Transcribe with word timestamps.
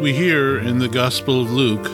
We 0.00 0.12
hear 0.12 0.58
in 0.58 0.80
the 0.80 0.88
Gospel 0.88 1.40
of 1.40 1.50
Luke, 1.50 1.90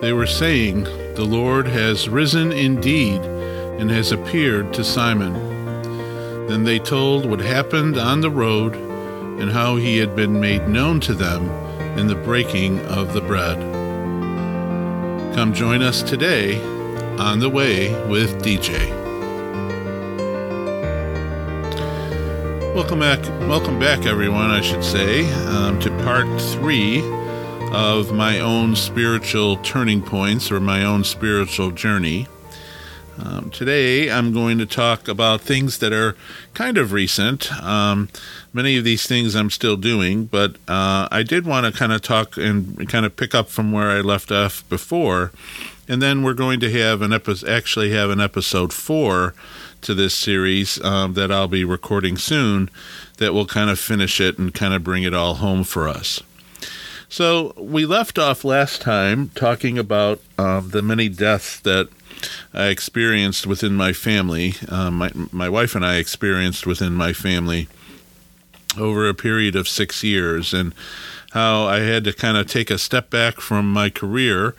they 0.00 0.12
were 0.12 0.26
saying, 0.26 0.84
The 1.14 1.24
Lord 1.24 1.66
has 1.66 2.08
risen 2.08 2.52
indeed 2.52 3.22
and 3.22 3.90
has 3.90 4.12
appeared 4.12 4.74
to 4.74 4.84
Simon. 4.84 5.32
Then 6.46 6.64
they 6.64 6.78
told 6.78 7.24
what 7.24 7.40
happened 7.40 7.96
on 7.96 8.20
the 8.20 8.30
road 8.30 8.74
and 8.74 9.50
how 9.50 9.76
he 9.76 9.98
had 9.98 10.14
been 10.14 10.40
made 10.40 10.68
known 10.68 11.00
to 11.00 11.14
them 11.14 11.48
in 11.98 12.06
the 12.06 12.14
breaking 12.14 12.80
of 12.80 13.14
the 13.14 13.20
bread. 13.20 13.58
Come 15.34 15.52
join 15.52 15.82
us 15.82 16.02
today 16.02 16.62
on 17.18 17.40
the 17.40 17.50
way 17.50 17.92
with 18.08 18.42
DJ. 18.42 19.05
Welcome 22.76 23.00
back, 23.00 23.24
welcome 23.48 23.78
back, 23.78 24.04
everyone. 24.04 24.50
I 24.50 24.60
should 24.60 24.84
say 24.84 25.32
um, 25.46 25.80
to 25.80 25.88
part 26.04 26.26
three 26.38 27.00
of 27.72 28.12
my 28.12 28.38
own 28.38 28.76
spiritual 28.76 29.56
turning 29.62 30.02
points 30.02 30.52
or 30.52 30.60
my 30.60 30.84
own 30.84 31.02
spiritual 31.02 31.70
journey. 31.70 32.26
Um, 33.18 33.50
today, 33.50 34.10
I'm 34.10 34.34
going 34.34 34.58
to 34.58 34.66
talk 34.66 35.08
about 35.08 35.40
things 35.40 35.78
that 35.78 35.94
are 35.94 36.16
kind 36.52 36.76
of 36.76 36.92
recent. 36.92 37.50
Um, 37.62 38.10
many 38.52 38.76
of 38.76 38.84
these 38.84 39.06
things 39.06 39.34
I'm 39.34 39.48
still 39.48 39.78
doing, 39.78 40.26
but 40.26 40.56
uh, 40.68 41.08
I 41.10 41.22
did 41.22 41.46
want 41.46 41.64
to 41.64 41.72
kind 41.72 41.94
of 41.94 42.02
talk 42.02 42.36
and 42.36 42.86
kind 42.90 43.06
of 43.06 43.16
pick 43.16 43.34
up 43.34 43.48
from 43.48 43.72
where 43.72 43.88
I 43.88 44.02
left 44.02 44.30
off 44.30 44.68
before. 44.68 45.32
And 45.88 46.02
then 46.02 46.22
we're 46.22 46.34
going 46.34 46.60
to 46.60 46.70
have 46.72 47.00
an 47.00 47.14
episode, 47.14 47.48
actually 47.48 47.92
have 47.92 48.10
an 48.10 48.20
episode 48.20 48.74
four 48.74 49.34
to 49.82 49.94
this 49.94 50.14
series 50.14 50.82
um, 50.82 51.14
that 51.14 51.30
I'll 51.30 51.48
be 51.48 51.64
recording 51.64 52.16
soon 52.16 52.70
that 53.18 53.32
will 53.32 53.46
kind 53.46 53.70
of 53.70 53.78
finish 53.78 54.20
it 54.20 54.38
and 54.38 54.52
kind 54.52 54.74
of 54.74 54.84
bring 54.84 55.02
it 55.02 55.14
all 55.14 55.34
home 55.34 55.64
for 55.64 55.88
us. 55.88 56.22
So 57.08 57.54
we 57.56 57.86
left 57.86 58.18
off 58.18 58.44
last 58.44 58.80
time 58.82 59.30
talking 59.34 59.78
about 59.78 60.20
um, 60.38 60.70
the 60.70 60.82
many 60.82 61.08
deaths 61.08 61.60
that 61.60 61.88
I 62.52 62.66
experienced 62.66 63.46
within 63.46 63.74
my 63.74 63.92
family. 63.92 64.54
Um, 64.68 64.94
my 64.98 65.10
my 65.30 65.48
wife 65.48 65.74
and 65.74 65.84
I 65.84 65.96
experienced 65.96 66.66
within 66.66 66.94
my 66.94 67.12
family 67.12 67.68
over 68.78 69.08
a 69.08 69.14
period 69.14 69.54
of 69.54 69.68
six 69.68 70.02
years, 70.02 70.52
and 70.52 70.74
how 71.36 71.66
I 71.66 71.80
had 71.80 72.02
to 72.04 72.14
kind 72.14 72.38
of 72.38 72.46
take 72.46 72.70
a 72.70 72.78
step 72.78 73.10
back 73.10 73.42
from 73.42 73.70
my 73.70 73.90
career 73.90 74.54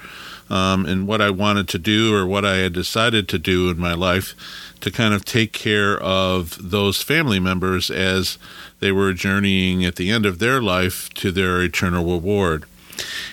um, 0.48 0.86
and 0.86 1.08
what 1.08 1.22
I 1.22 1.32
wanted 1.32 1.68
to 1.70 1.80
do 1.80 2.14
or 2.14 2.28
what 2.28 2.46
I 2.46 2.58
had 2.58 2.74
decided 2.74 3.28
to 3.30 3.40
do 3.40 3.72
in 3.72 3.80
my 3.80 3.96
life 3.96 4.36
to 4.82 4.92
kind 4.92 5.16
of 5.16 5.26
take 5.26 5.54
care 5.54 5.98
of 5.98 6.56
those 6.70 7.02
family 7.02 7.40
members 7.40 7.90
as 7.90 8.38
they 8.80 8.92
were 8.92 9.12
journeying 9.14 9.84
at 9.86 9.96
the 9.96 10.12
end 10.12 10.28
of 10.28 10.38
their 10.38 10.62
life 10.62 11.10
to 11.16 11.32
their 11.32 11.64
eternal 11.64 12.06
reward. 12.06 12.66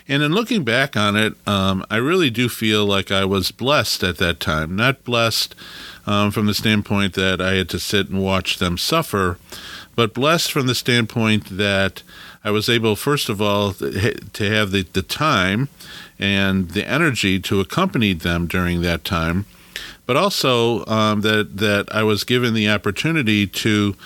And 0.09 0.23
in 0.23 0.33
looking 0.33 0.65
back 0.65 0.97
on 0.97 1.15
it, 1.15 1.35
um, 1.47 1.85
I 1.91 1.97
really 1.97 2.31
do 2.31 2.49
feel 2.49 2.87
like 2.87 3.13
I 3.13 3.27
was 3.27 3.51
blessed 3.51 4.03
at 4.03 4.17
that 4.17 4.41
time. 4.41 4.75
Not 4.75 5.05
blessed 5.05 5.55
um, 6.07 6.31
from 6.31 6.47
the 6.47 6.55
standpoint 6.55 7.13
that 7.13 7.43
I 7.43 7.57
had 7.57 7.69
to 7.69 7.79
sit 7.79 8.09
and 8.09 8.23
watch 8.23 8.57
them 8.57 8.79
suffer, 8.79 9.37
but 9.95 10.15
blessed 10.15 10.51
from 10.51 10.67
the 10.67 10.75
standpoint 10.75 11.59
that 11.59 12.03
I 12.45 12.51
was 12.51 12.69
able, 12.69 12.95
first 12.95 13.29
of 13.31 13.41
all, 13.41 13.73
to 13.73 14.51
have 14.51 14.71
the, 14.71 14.83
the 14.93 15.03
time 15.03 15.69
and 16.19 16.71
the 16.71 16.87
energy 16.87 17.41
to 17.41 17.61
accompany 17.61 18.13
them 18.13 18.47
during 18.47 18.83
that 18.83 19.03
time, 19.03 19.47
but 20.05 20.17
also 20.17 20.85
um, 20.87 21.23
that 21.23 21.57
that 21.57 21.93
I 21.93 22.03
was 22.03 22.23
given 22.23 22.53
the 22.53 22.69
opportunity 22.69 23.47
to 23.47 23.97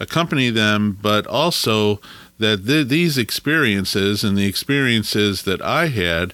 accompany 0.00 0.50
them, 0.50 0.98
but 1.02 1.26
also 1.26 2.00
that 2.38 2.66
th- 2.66 2.88
these 2.88 3.18
experiences 3.18 4.24
and 4.24 4.36
the 4.36 4.46
experiences 4.46 5.42
that 5.42 5.60
I 5.60 5.88
had 5.88 6.32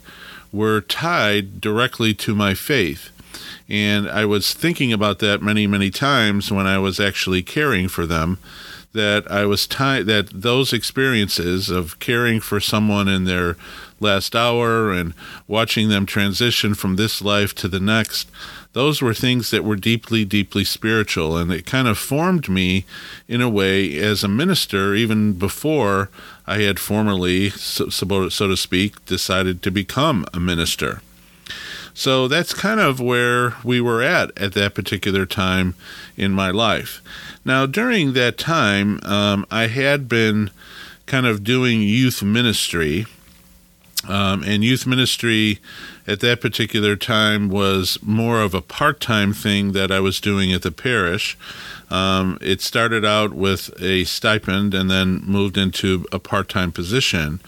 were 0.52 0.80
tied 0.80 1.60
directly 1.60 2.14
to 2.14 2.34
my 2.34 2.54
faith. 2.54 3.10
And 3.68 4.08
I 4.08 4.24
was 4.24 4.54
thinking 4.54 4.92
about 4.92 5.18
that 5.18 5.42
many, 5.42 5.66
many 5.66 5.90
times 5.90 6.50
when 6.50 6.66
I 6.66 6.78
was 6.78 6.98
actually 6.98 7.42
caring 7.42 7.88
for 7.88 8.06
them. 8.06 8.38
That 8.94 9.30
I 9.30 9.44
was 9.44 9.66
tied, 9.66 10.06
that 10.06 10.30
those 10.32 10.72
experiences 10.72 11.68
of 11.68 11.98
caring 11.98 12.40
for 12.40 12.58
someone 12.58 13.06
in 13.06 13.24
their 13.24 13.56
last 14.00 14.34
hour 14.34 14.92
and 14.92 15.12
watching 15.46 15.88
them 15.88 16.06
transition 16.06 16.74
from 16.74 16.96
this 16.96 17.20
life 17.20 17.54
to 17.56 17.68
the 17.68 17.80
next, 17.80 18.30
those 18.72 19.02
were 19.02 19.14
things 19.14 19.50
that 19.50 19.64
were 19.64 19.76
deeply, 19.76 20.24
deeply 20.24 20.64
spiritual. 20.64 21.36
And 21.36 21.52
it 21.52 21.66
kind 21.66 21.88
of 21.88 21.98
formed 21.98 22.48
me 22.48 22.84
in 23.26 23.40
a 23.40 23.48
way 23.48 23.98
as 23.98 24.24
a 24.24 24.28
minister, 24.28 24.94
even 24.94 25.34
before 25.34 26.10
I 26.46 26.58
had 26.62 26.78
formally, 26.78 27.50
so, 27.50 27.88
so 27.88 28.28
to 28.28 28.56
speak, 28.56 29.04
decided 29.04 29.62
to 29.62 29.70
become 29.70 30.26
a 30.32 30.40
minister. 30.40 31.02
So 31.98 32.28
that's 32.28 32.54
kind 32.54 32.78
of 32.78 33.00
where 33.00 33.56
we 33.64 33.80
were 33.80 34.00
at 34.00 34.30
at 34.38 34.52
that 34.52 34.72
particular 34.72 35.26
time 35.26 35.74
in 36.16 36.30
my 36.30 36.50
life. 36.50 37.02
Now, 37.44 37.66
during 37.66 38.12
that 38.12 38.38
time, 38.38 39.00
um, 39.02 39.44
I 39.50 39.66
had 39.66 40.08
been 40.08 40.52
kind 41.06 41.26
of 41.26 41.42
doing 41.42 41.82
youth 41.82 42.22
ministry. 42.22 43.06
Um, 44.06 44.44
and 44.44 44.62
youth 44.62 44.86
ministry 44.86 45.58
at 46.06 46.20
that 46.20 46.40
particular 46.40 46.94
time 46.94 47.48
was 47.48 47.98
more 48.00 48.42
of 48.42 48.54
a 48.54 48.62
part 48.62 49.00
time 49.00 49.32
thing 49.32 49.72
that 49.72 49.90
I 49.90 49.98
was 49.98 50.20
doing 50.20 50.52
at 50.52 50.62
the 50.62 50.70
parish. 50.70 51.36
Um, 51.90 52.38
it 52.40 52.60
started 52.60 53.04
out 53.04 53.32
with 53.32 53.72
a 53.82 54.04
stipend 54.04 54.72
and 54.72 54.88
then 54.88 55.24
moved 55.26 55.58
into 55.58 56.06
a 56.12 56.20
part 56.20 56.48
time 56.48 56.70
position. 56.70 57.40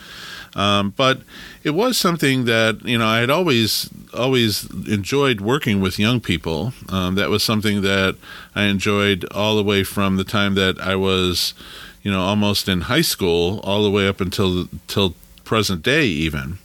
Um, 0.55 0.93
but 0.97 1.21
it 1.62 1.71
was 1.71 1.97
something 1.97 2.44
that 2.47 2.84
you 2.84 2.99
know 2.99 3.06
I 3.06 3.19
had 3.19 3.31
always 3.31 3.88
always 4.12 4.69
enjoyed 4.87 5.41
working 5.41 5.81
with 5.81 5.99
young 5.99 6.21
people. 6.21 6.72
Um, 6.88 7.15
that 7.15 7.31
was 7.31 7.43
something 7.43 7.83
that 7.83 8.16
I 8.55 8.65
enjoyed 8.65 9.25
all 9.33 9.56
the 9.56 9.62
way 9.62 9.84
from 9.84 10.16
the 10.16 10.25
time 10.25 10.55
that 10.56 10.81
I 10.81 10.97
was, 10.97 11.55
you 12.03 12.10
know, 12.10 12.21
almost 12.21 12.69
in 12.69 12.83
high 12.83 13.03
school, 13.03 13.60
all 13.60 13.83
the 13.84 13.91
way 13.91 14.09
up 14.09 14.21
until 14.21 14.69
till 14.89 15.15
present 15.44 15.83
day, 15.83 16.06
even 16.06 16.59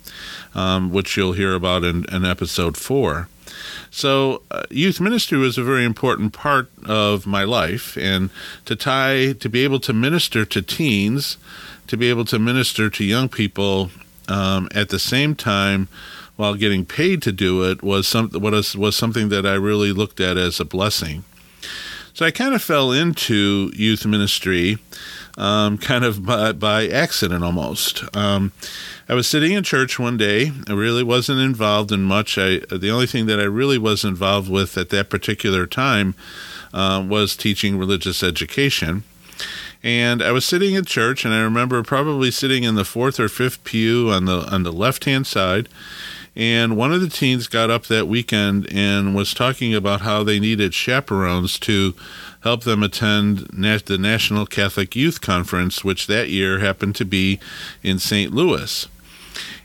um, 0.55 0.91
which 0.91 1.17
you'll 1.17 1.33
hear 1.33 1.53
about 1.53 1.83
in, 1.83 2.05
in 2.11 2.25
episode 2.25 2.77
four. 2.77 3.27
So, 3.91 4.41
uh, 4.51 4.63
youth 4.69 4.99
ministry 4.99 5.37
was 5.37 5.57
a 5.57 5.63
very 5.63 5.85
important 5.85 6.33
part 6.33 6.69
of 6.85 7.25
my 7.25 7.43
life, 7.43 7.97
and 7.97 8.29
to 8.65 8.75
tie, 8.75 9.33
to 9.33 9.49
be 9.49 9.63
able 9.63 9.79
to 9.81 9.93
minister 9.93 10.43
to 10.45 10.61
teens, 10.61 11.37
to 11.87 11.97
be 11.97 12.09
able 12.09 12.25
to 12.25 12.39
minister 12.39 12.89
to 12.89 13.03
young 13.03 13.29
people 13.29 13.91
um, 14.27 14.67
at 14.73 14.89
the 14.89 14.99
same 14.99 15.35
time 15.35 15.87
while 16.35 16.55
getting 16.55 16.85
paid 16.85 17.21
to 17.21 17.31
do 17.31 17.63
it 17.63 17.81
was 17.81 18.07
some 18.07 18.29
was 18.33 18.75
was 18.75 18.95
something 18.95 19.29
that 19.29 19.45
I 19.45 19.53
really 19.53 19.91
looked 19.91 20.19
at 20.19 20.37
as 20.37 20.59
a 20.59 20.65
blessing. 20.65 21.23
So 22.13 22.25
I 22.25 22.31
kind 22.31 22.55
of 22.55 22.61
fell 22.61 22.93
into 22.93 23.71
youth 23.75 24.05
ministry, 24.05 24.77
um, 25.37 25.77
kind 25.77 26.05
of 26.05 26.25
by, 26.25 26.53
by 26.53 26.87
accident 26.87 27.43
almost. 27.43 28.05
Um, 28.15 28.53
I 29.09 29.13
was 29.15 29.27
sitting 29.27 29.51
in 29.51 29.65
church 29.65 29.99
one 29.99 30.15
day. 30.15 30.53
I 30.69 30.71
really 30.71 31.03
wasn't 31.03 31.41
involved 31.41 31.91
in 31.91 32.03
much. 32.03 32.37
I 32.37 32.59
the 32.71 32.89
only 32.89 33.05
thing 33.05 33.25
that 33.25 33.39
I 33.39 33.43
really 33.43 33.77
was 33.77 34.05
involved 34.05 34.49
with 34.49 34.77
at 34.77 34.89
that 34.91 35.09
particular 35.09 35.67
time 35.67 36.15
uh, 36.73 37.05
was 37.05 37.35
teaching 37.35 37.77
religious 37.77 38.23
education. 38.23 39.03
And 39.85 40.23
I 40.23 40.31
was 40.31 40.45
sitting 40.45 40.73
in 40.73 40.83
church, 40.83 41.25
and 41.25 41.33
I 41.33 41.41
remember 41.41 41.83
probably 41.83 42.31
sitting 42.31 42.63
in 42.63 42.73
the 42.73 42.83
fourth 42.83 43.19
or 43.19 43.29
fifth 43.29 43.63
pew 43.63 44.09
on 44.09 44.25
the 44.25 44.39
on 44.51 44.63
the 44.63 44.73
left 44.73 45.05
hand 45.05 45.27
side. 45.27 45.69
And 46.35 46.75
one 46.75 46.91
of 46.91 47.01
the 47.01 47.07
teens 47.07 47.47
got 47.47 47.69
up 47.69 47.85
that 47.85 48.07
weekend 48.07 48.67
and 48.73 49.13
was 49.13 49.31
talking 49.31 49.75
about 49.75 50.01
how 50.01 50.23
they 50.23 50.39
needed 50.39 50.73
chaperones 50.73 51.59
to 51.59 51.93
help 52.41 52.63
them 52.63 52.81
attend 52.81 53.47
the 53.51 53.97
National 53.99 54.47
Catholic 54.47 54.95
Youth 54.95 55.21
Conference, 55.21 55.83
which 55.83 56.07
that 56.07 56.29
year 56.29 56.59
happened 56.59 56.95
to 56.95 57.05
be 57.05 57.39
in 57.83 57.99
St. 57.99 58.33
Louis. 58.33 58.87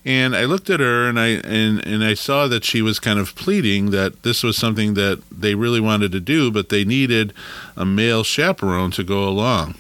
And 0.05 0.37
I 0.37 0.45
looked 0.45 0.69
at 0.69 0.81
her 0.81 1.09
and 1.09 1.19
I 1.19 1.29
and, 1.29 1.85
and 1.87 2.05
I 2.05 2.13
saw 2.13 2.47
that 2.47 2.65
she 2.65 2.83
was 2.83 3.01
kind 3.01 3.19
of 3.19 3.35
pleading 3.37 3.91
that 3.93 4.23
this 4.23 4.43
was 4.43 4.59
something 4.59 4.93
that 4.95 5.23
they 5.31 5.55
really 5.55 5.81
wanted 5.81 6.13
to 6.13 6.21
do, 6.21 6.51
but 6.51 6.69
they 6.69 6.85
needed 6.85 7.33
a 7.75 7.87
male 7.87 8.23
chaperone 8.23 8.91
to 8.91 9.03
go 9.03 9.27
along. 9.27 9.77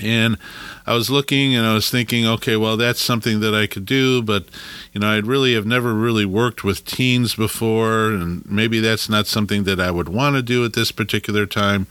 And 0.00 0.38
I 0.86 0.94
was 0.94 1.10
looking 1.10 1.54
and 1.54 1.66
I 1.66 1.74
was 1.74 1.90
thinking, 1.90 2.26
okay, 2.26 2.56
well, 2.56 2.76
that's 2.76 3.00
something 3.00 3.40
that 3.40 3.54
I 3.54 3.66
could 3.66 3.84
do, 3.84 4.22
but 4.22 4.44
you 4.92 5.00
know, 5.00 5.08
I'd 5.08 5.26
really 5.26 5.54
have 5.54 5.66
never 5.66 5.92
really 5.92 6.24
worked 6.24 6.64
with 6.64 6.84
teens 6.84 7.34
before, 7.34 8.10
and 8.10 8.44
maybe 8.50 8.80
that's 8.80 9.08
not 9.08 9.26
something 9.26 9.64
that 9.64 9.80
I 9.80 9.90
would 9.90 10.08
want 10.08 10.36
to 10.36 10.42
do 10.42 10.64
at 10.64 10.72
this 10.72 10.92
particular 10.92 11.46
time. 11.46 11.86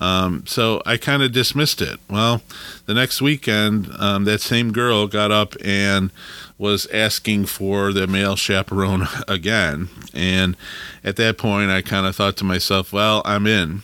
Um, 0.00 0.46
so 0.46 0.82
I 0.86 0.96
kind 0.96 1.22
of 1.22 1.32
dismissed 1.32 1.82
it. 1.82 2.00
Well, 2.08 2.42
the 2.86 2.94
next 2.94 3.20
weekend, 3.20 3.90
um, 3.98 4.24
that 4.24 4.40
same 4.40 4.72
girl 4.72 5.06
got 5.06 5.30
up 5.30 5.54
and 5.62 6.10
was 6.56 6.86
asking 6.86 7.46
for 7.46 7.92
the 7.92 8.06
male 8.06 8.36
chaperone 8.36 9.06
again. 9.28 9.88
And 10.14 10.56
at 11.04 11.16
that 11.16 11.38
point, 11.38 11.70
I 11.70 11.82
kind 11.82 12.06
of 12.06 12.16
thought 12.16 12.36
to 12.38 12.44
myself, 12.44 12.92
well, 12.92 13.22
I'm 13.24 13.46
in. 13.46 13.82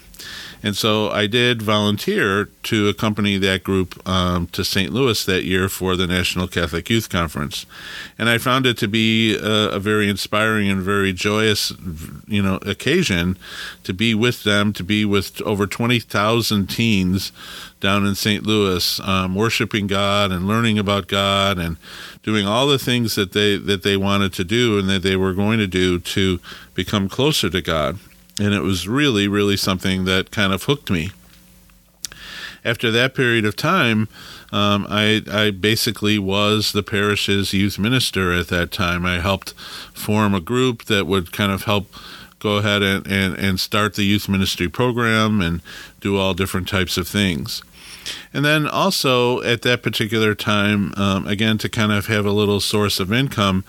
And 0.64 0.75
so 0.75 1.11
I 1.11 1.26
did 1.26 1.61
volunteer 1.61 2.46
to 2.62 2.88
accompany 2.88 3.37
that 3.37 3.62
group 3.62 4.00
um, 4.08 4.46
to 4.49 4.64
St. 4.64 4.90
Louis 4.90 5.22
that 5.26 5.44
year 5.44 5.69
for 5.69 5.94
the 5.94 6.06
National 6.06 6.49
Catholic 6.49 6.88
Youth 6.88 7.11
Conference. 7.11 7.66
And 8.19 8.31
I 8.31 8.38
found 8.38 8.64
it 8.64 8.78
to 8.78 8.88
be 8.88 9.37
a, 9.37 9.72
a 9.72 9.78
very 9.78 10.08
inspiring 10.08 10.70
and 10.70 10.81
very 10.81 11.12
joyous, 11.12 11.75
you 12.26 12.43
know, 12.43 12.56
occasion 12.62 13.37
to 13.82 13.93
be 13.93 14.14
with 14.14 14.44
them, 14.44 14.72
to 14.72 14.82
be 14.82 15.05
with 15.05 15.43
over 15.43 15.66
20,000 15.66 16.67
teens 16.70 17.31
down 17.81 18.06
in 18.06 18.14
St. 18.14 18.46
Louis, 18.46 18.99
um, 19.00 19.34
worshiping 19.34 19.87
God 19.87 20.32
and 20.32 20.49
learning 20.49 20.78
about 20.78 21.08
God 21.08 21.58
and 21.58 21.76
doing 22.22 22.46
all 22.46 22.67
the 22.67 22.78
things 22.78 23.17
that 23.17 23.32
they 23.32 23.58
that 23.58 23.82
they 23.82 23.99
wanted 23.99 24.32
to 24.32 24.44
do 24.44 24.78
and 24.78 24.88
that 24.88 25.02
they 25.02 25.17
were 25.17 25.34
going 25.34 25.58
to 25.58 25.67
do 25.67 25.99
to 25.99 26.40
become 26.72 27.10
closer 27.10 27.50
to 27.50 27.60
God. 27.60 27.99
And 28.38 28.52
it 28.52 28.62
was 28.62 28.88
really, 28.88 29.28
really 29.28 29.56
something 29.56 30.04
that 30.06 30.31
kind 30.31 30.52
of 30.52 30.64
hooked 30.64 30.90
me. 30.90 31.10
After 32.64 32.90
that 32.90 33.14
period 33.14 33.44
of 33.44 33.56
time, 33.56 34.08
um, 34.50 34.86
I, 34.88 35.22
I 35.31 35.50
basically 35.50 36.19
was 36.19 36.72
the 36.72 36.82
parish's 36.82 37.52
youth 37.52 37.78
minister 37.78 38.32
at 38.32 38.48
that 38.48 38.70
time. 38.72 39.04
I 39.04 39.20
helped 39.20 39.52
form 39.92 40.34
a 40.34 40.40
group 40.40 40.84
that 40.84 41.06
would 41.06 41.32
kind 41.32 41.52
of 41.52 41.64
help 41.64 41.92
go 42.38 42.56
ahead 42.56 42.82
and, 42.82 43.06
and, 43.06 43.34
and 43.38 43.60
start 43.60 43.94
the 43.94 44.04
youth 44.04 44.28
ministry 44.28 44.69
program 44.69 45.40
and 45.40 45.60
do 46.00 46.16
all 46.16 46.34
different 46.34 46.69
types 46.69 46.96
of 46.96 47.08
things. 47.08 47.62
And 48.32 48.44
then 48.44 48.66
also 48.66 49.42
at 49.42 49.62
that 49.62 49.82
particular 49.82 50.34
time, 50.34 50.92
um, 50.96 51.26
again, 51.26 51.58
to 51.58 51.68
kind 51.68 51.92
of 51.92 52.06
have 52.06 52.26
a 52.26 52.32
little 52.32 52.60
source 52.60 53.00
of 53.00 53.12
income, 53.12 53.64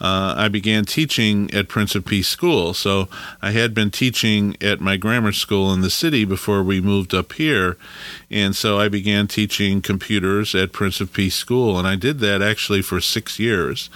uh, 0.00 0.34
I 0.36 0.48
began 0.48 0.84
teaching 0.84 1.52
at 1.54 1.68
Prince 1.68 1.94
of 1.94 2.04
Peace 2.04 2.28
School. 2.28 2.74
So 2.74 3.08
I 3.40 3.52
had 3.52 3.72
been 3.72 3.90
teaching 3.90 4.56
at 4.60 4.80
my 4.80 4.96
grammar 4.96 5.32
school 5.32 5.72
in 5.72 5.80
the 5.80 5.90
city 5.90 6.24
before 6.24 6.62
we 6.62 6.80
moved 6.80 7.14
up 7.14 7.32
here. 7.34 7.76
And 8.30 8.54
so 8.54 8.78
I 8.78 8.88
began 8.88 9.26
teaching 9.26 9.80
computers 9.80 10.54
at 10.54 10.72
Prince 10.72 11.00
of 11.00 11.12
Peace 11.12 11.34
School. 11.34 11.78
And 11.78 11.88
I 11.88 11.96
did 11.96 12.18
that 12.20 12.42
actually 12.42 12.82
for 12.82 13.00
six 13.00 13.38
years. 13.38 13.88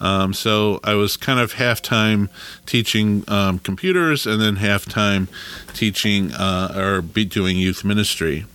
Um, 0.00 0.32
so 0.32 0.80
I 0.84 0.94
was 0.94 1.16
kind 1.16 1.40
of 1.40 1.54
half 1.54 1.82
time 1.82 2.30
teaching 2.64 3.24
um, 3.28 3.58
computers 3.58 4.26
and 4.26 4.40
then 4.40 4.56
half 4.56 4.86
time 4.86 5.28
teaching 5.74 6.32
uh, 6.32 6.72
or 6.74 7.02
doing 7.02 7.58
youth 7.58 7.84
ministry. 7.84 8.46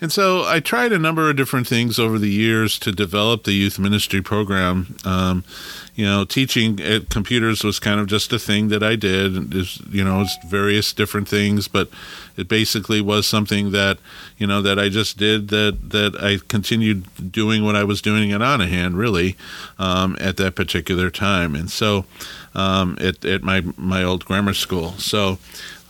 And 0.00 0.10
so 0.10 0.44
I 0.44 0.60
tried 0.60 0.92
a 0.92 0.98
number 0.98 1.28
of 1.28 1.36
different 1.36 1.66
things 1.66 1.98
over 1.98 2.18
the 2.18 2.30
years 2.30 2.78
to 2.80 2.92
develop 2.92 3.44
the 3.44 3.52
youth 3.52 3.78
ministry 3.78 4.22
program. 4.22 4.96
Um, 5.04 5.44
you 6.00 6.06
know, 6.06 6.24
teaching 6.24 6.80
at 6.80 7.10
computers 7.10 7.62
was 7.62 7.78
kind 7.78 8.00
of 8.00 8.06
just 8.06 8.32
a 8.32 8.38
thing 8.38 8.68
that 8.68 8.82
I 8.82 8.96
did. 8.96 9.52
You 9.92 10.02
know, 10.02 10.22
it's 10.22 10.34
various 10.46 10.94
different 10.94 11.28
things, 11.28 11.68
but 11.68 11.90
it 12.38 12.48
basically 12.48 13.02
was 13.02 13.26
something 13.26 13.72
that, 13.72 13.98
you 14.38 14.46
know, 14.46 14.62
that 14.62 14.78
I 14.78 14.88
just 14.88 15.18
did 15.18 15.48
that, 15.48 15.90
that 15.90 16.16
I 16.18 16.38
continued 16.48 17.04
doing 17.30 17.66
what 17.66 17.76
I 17.76 17.84
was 17.84 18.00
doing 18.00 18.32
at 18.32 18.40
Onahan, 18.40 18.96
really, 18.96 19.36
um, 19.78 20.16
at 20.18 20.38
that 20.38 20.54
particular 20.54 21.10
time. 21.10 21.54
And 21.54 21.70
so, 21.70 22.06
um, 22.54 22.96
at, 22.98 23.22
at 23.26 23.42
my, 23.42 23.62
my 23.76 24.02
old 24.02 24.24
grammar 24.24 24.54
school. 24.54 24.92
So, 24.92 25.36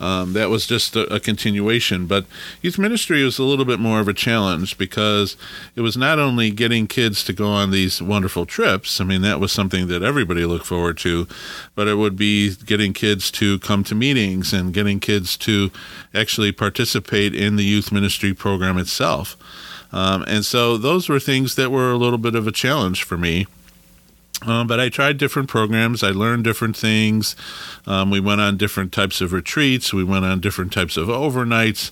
um, 0.01 0.33
that 0.33 0.49
was 0.49 0.65
just 0.65 0.95
a, 0.95 1.01
a, 1.13 1.19
continuation. 1.19 2.07
But 2.07 2.25
youth 2.63 2.79
ministry 2.79 3.23
was 3.23 3.37
a 3.37 3.43
little 3.43 3.65
bit 3.65 3.79
more 3.79 3.99
of 3.99 4.07
a 4.07 4.15
challenge 4.15 4.79
because 4.79 5.37
it 5.75 5.81
was 5.81 5.95
not 5.95 6.17
only 6.17 6.49
getting 6.49 6.87
kids 6.87 7.23
to 7.25 7.33
go 7.33 7.47
on 7.47 7.69
these 7.69 8.01
wonderful 8.01 8.47
trips. 8.47 8.99
I 8.99 9.03
mean, 9.03 9.21
that 9.21 9.39
was 9.39 9.51
something 9.51 9.87
that 9.87 10.00
everybody 10.03 10.45
looked 10.45 10.65
forward 10.65 10.97
to, 10.99 11.27
but 11.75 11.87
it 11.87 11.95
would 11.95 12.15
be 12.15 12.55
getting 12.55 12.93
kids 12.93 13.31
to 13.31 13.59
come 13.59 13.83
to 13.85 13.95
meetings 13.95 14.53
and 14.53 14.73
getting 14.73 14.99
kids 14.99 15.37
to 15.37 15.71
actually 16.13 16.51
participate 16.51 17.35
in 17.35 17.55
the 17.55 17.63
youth 17.63 17.91
ministry 17.91 18.33
program 18.33 18.77
itself. 18.77 19.37
Um, 19.91 20.23
and 20.27 20.45
so 20.45 20.77
those 20.77 21.09
were 21.09 21.19
things 21.19 21.55
that 21.55 21.71
were 21.71 21.91
a 21.91 21.97
little 21.97 22.17
bit 22.17 22.35
of 22.35 22.47
a 22.47 22.51
challenge 22.51 23.03
for 23.03 23.17
me. 23.17 23.47
Um, 24.43 24.65
but 24.65 24.79
I 24.79 24.89
tried 24.89 25.17
different 25.17 25.49
programs. 25.49 26.03
I 26.03 26.09
learned 26.09 26.43
different 26.43 26.75
things. 26.75 27.35
Um, 27.85 28.09
we 28.09 28.19
went 28.19 28.41
on 28.41 28.57
different 28.57 28.91
types 28.91 29.21
of 29.21 29.33
retreats. 29.33 29.93
We 29.93 30.03
went 30.03 30.25
on 30.25 30.39
different 30.39 30.73
types 30.73 30.97
of 30.97 31.09
overnights. 31.09 31.91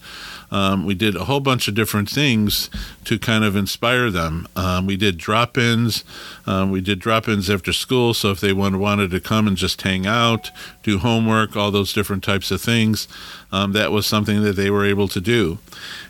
Um, 0.51 0.85
we 0.85 0.95
did 0.95 1.15
a 1.15 1.25
whole 1.25 1.39
bunch 1.39 1.67
of 1.67 1.75
different 1.75 2.09
things 2.09 2.69
to 3.05 3.19
kind 3.19 3.43
of 3.43 3.55
inspire 3.55 4.09
them. 4.09 4.47
Um, 4.55 4.85
we 4.85 4.97
did 4.97 5.17
drop 5.17 5.57
ins. 5.57 6.03
Um, 6.45 6.71
we 6.71 6.81
did 6.81 6.99
drop 6.99 7.27
ins 7.27 7.49
after 7.49 7.73
school. 7.73 8.13
So 8.13 8.31
if 8.31 8.39
they 8.39 8.53
wanted 8.53 9.11
to 9.11 9.19
come 9.19 9.47
and 9.47 9.57
just 9.57 9.81
hang 9.81 10.05
out, 10.05 10.51
do 10.83 10.99
homework, 10.99 11.55
all 11.55 11.71
those 11.71 11.93
different 11.93 12.23
types 12.23 12.51
of 12.51 12.61
things, 12.61 13.07
um, 13.51 13.73
that 13.73 13.91
was 13.91 14.05
something 14.05 14.43
that 14.43 14.55
they 14.55 14.69
were 14.69 14.85
able 14.85 15.07
to 15.07 15.21
do. 15.21 15.57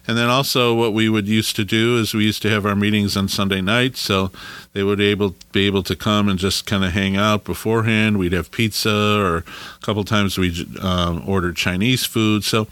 And 0.07 0.17
then 0.17 0.29
also, 0.29 0.73
what 0.73 0.93
we 0.93 1.07
would 1.07 1.27
used 1.27 1.55
to 1.57 1.63
do 1.63 1.97
is 1.99 2.13
we 2.13 2.25
used 2.25 2.41
to 2.41 2.49
have 2.49 2.65
our 2.65 2.75
meetings 2.75 3.15
on 3.15 3.27
Sunday 3.27 3.61
nights. 3.61 3.99
So 3.99 4.31
they 4.73 4.83
would 4.83 4.99
able 4.99 5.35
be 5.51 5.65
able 5.65 5.83
to 5.83 5.95
come 5.95 6.29
and 6.29 6.37
just 6.37 6.65
kind 6.65 6.83
of 6.83 6.91
hang 6.91 7.15
out 7.15 7.43
beforehand. 7.43 8.17
We'd 8.17 8.33
have 8.33 8.51
pizza, 8.51 8.89
or 8.89 9.37
a 9.37 9.43
couple 9.81 10.03
times 10.03 10.37
we 10.37 10.65
um, 10.81 11.23
ordered 11.27 11.55
Chinese 11.55 12.05
food. 12.05 12.43
So, 12.43 12.67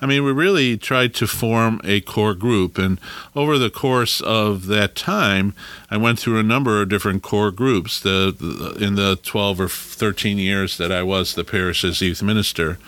I 0.00 0.06
mean, 0.06 0.24
we 0.24 0.32
really 0.32 0.76
tried 0.76 1.11
to 1.14 1.26
form 1.26 1.80
a 1.84 2.00
core 2.00 2.34
group. 2.34 2.78
And 2.78 2.98
over 3.34 3.58
the 3.58 3.70
course 3.70 4.20
of 4.20 4.66
that 4.66 4.94
time, 4.94 5.54
I 5.90 5.96
went 5.96 6.18
through 6.18 6.38
a 6.38 6.42
number 6.42 6.80
of 6.80 6.88
different 6.88 7.22
core 7.22 7.50
groups. 7.50 8.00
The, 8.00 8.34
the 8.38 8.84
in 8.84 8.94
the 8.94 9.16
twelve 9.22 9.60
or 9.60 9.68
thirteen 9.68 10.38
years 10.38 10.76
that 10.78 10.92
I 10.92 11.02
was 11.02 11.34
the 11.34 11.44
parish's 11.44 12.00
youth 12.00 12.22
minister, 12.22 12.78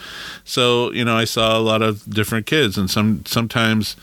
so 0.45 0.93
you 0.93 1.05
know 1.05 1.17
I 1.17 1.25
saw 1.25 1.59
a 1.59 1.61
lot 1.61 1.83
of 1.83 2.09
different 2.09 2.47
kids, 2.47 2.79
and 2.79 2.91
some 2.91 3.25
sometimes 3.27 3.97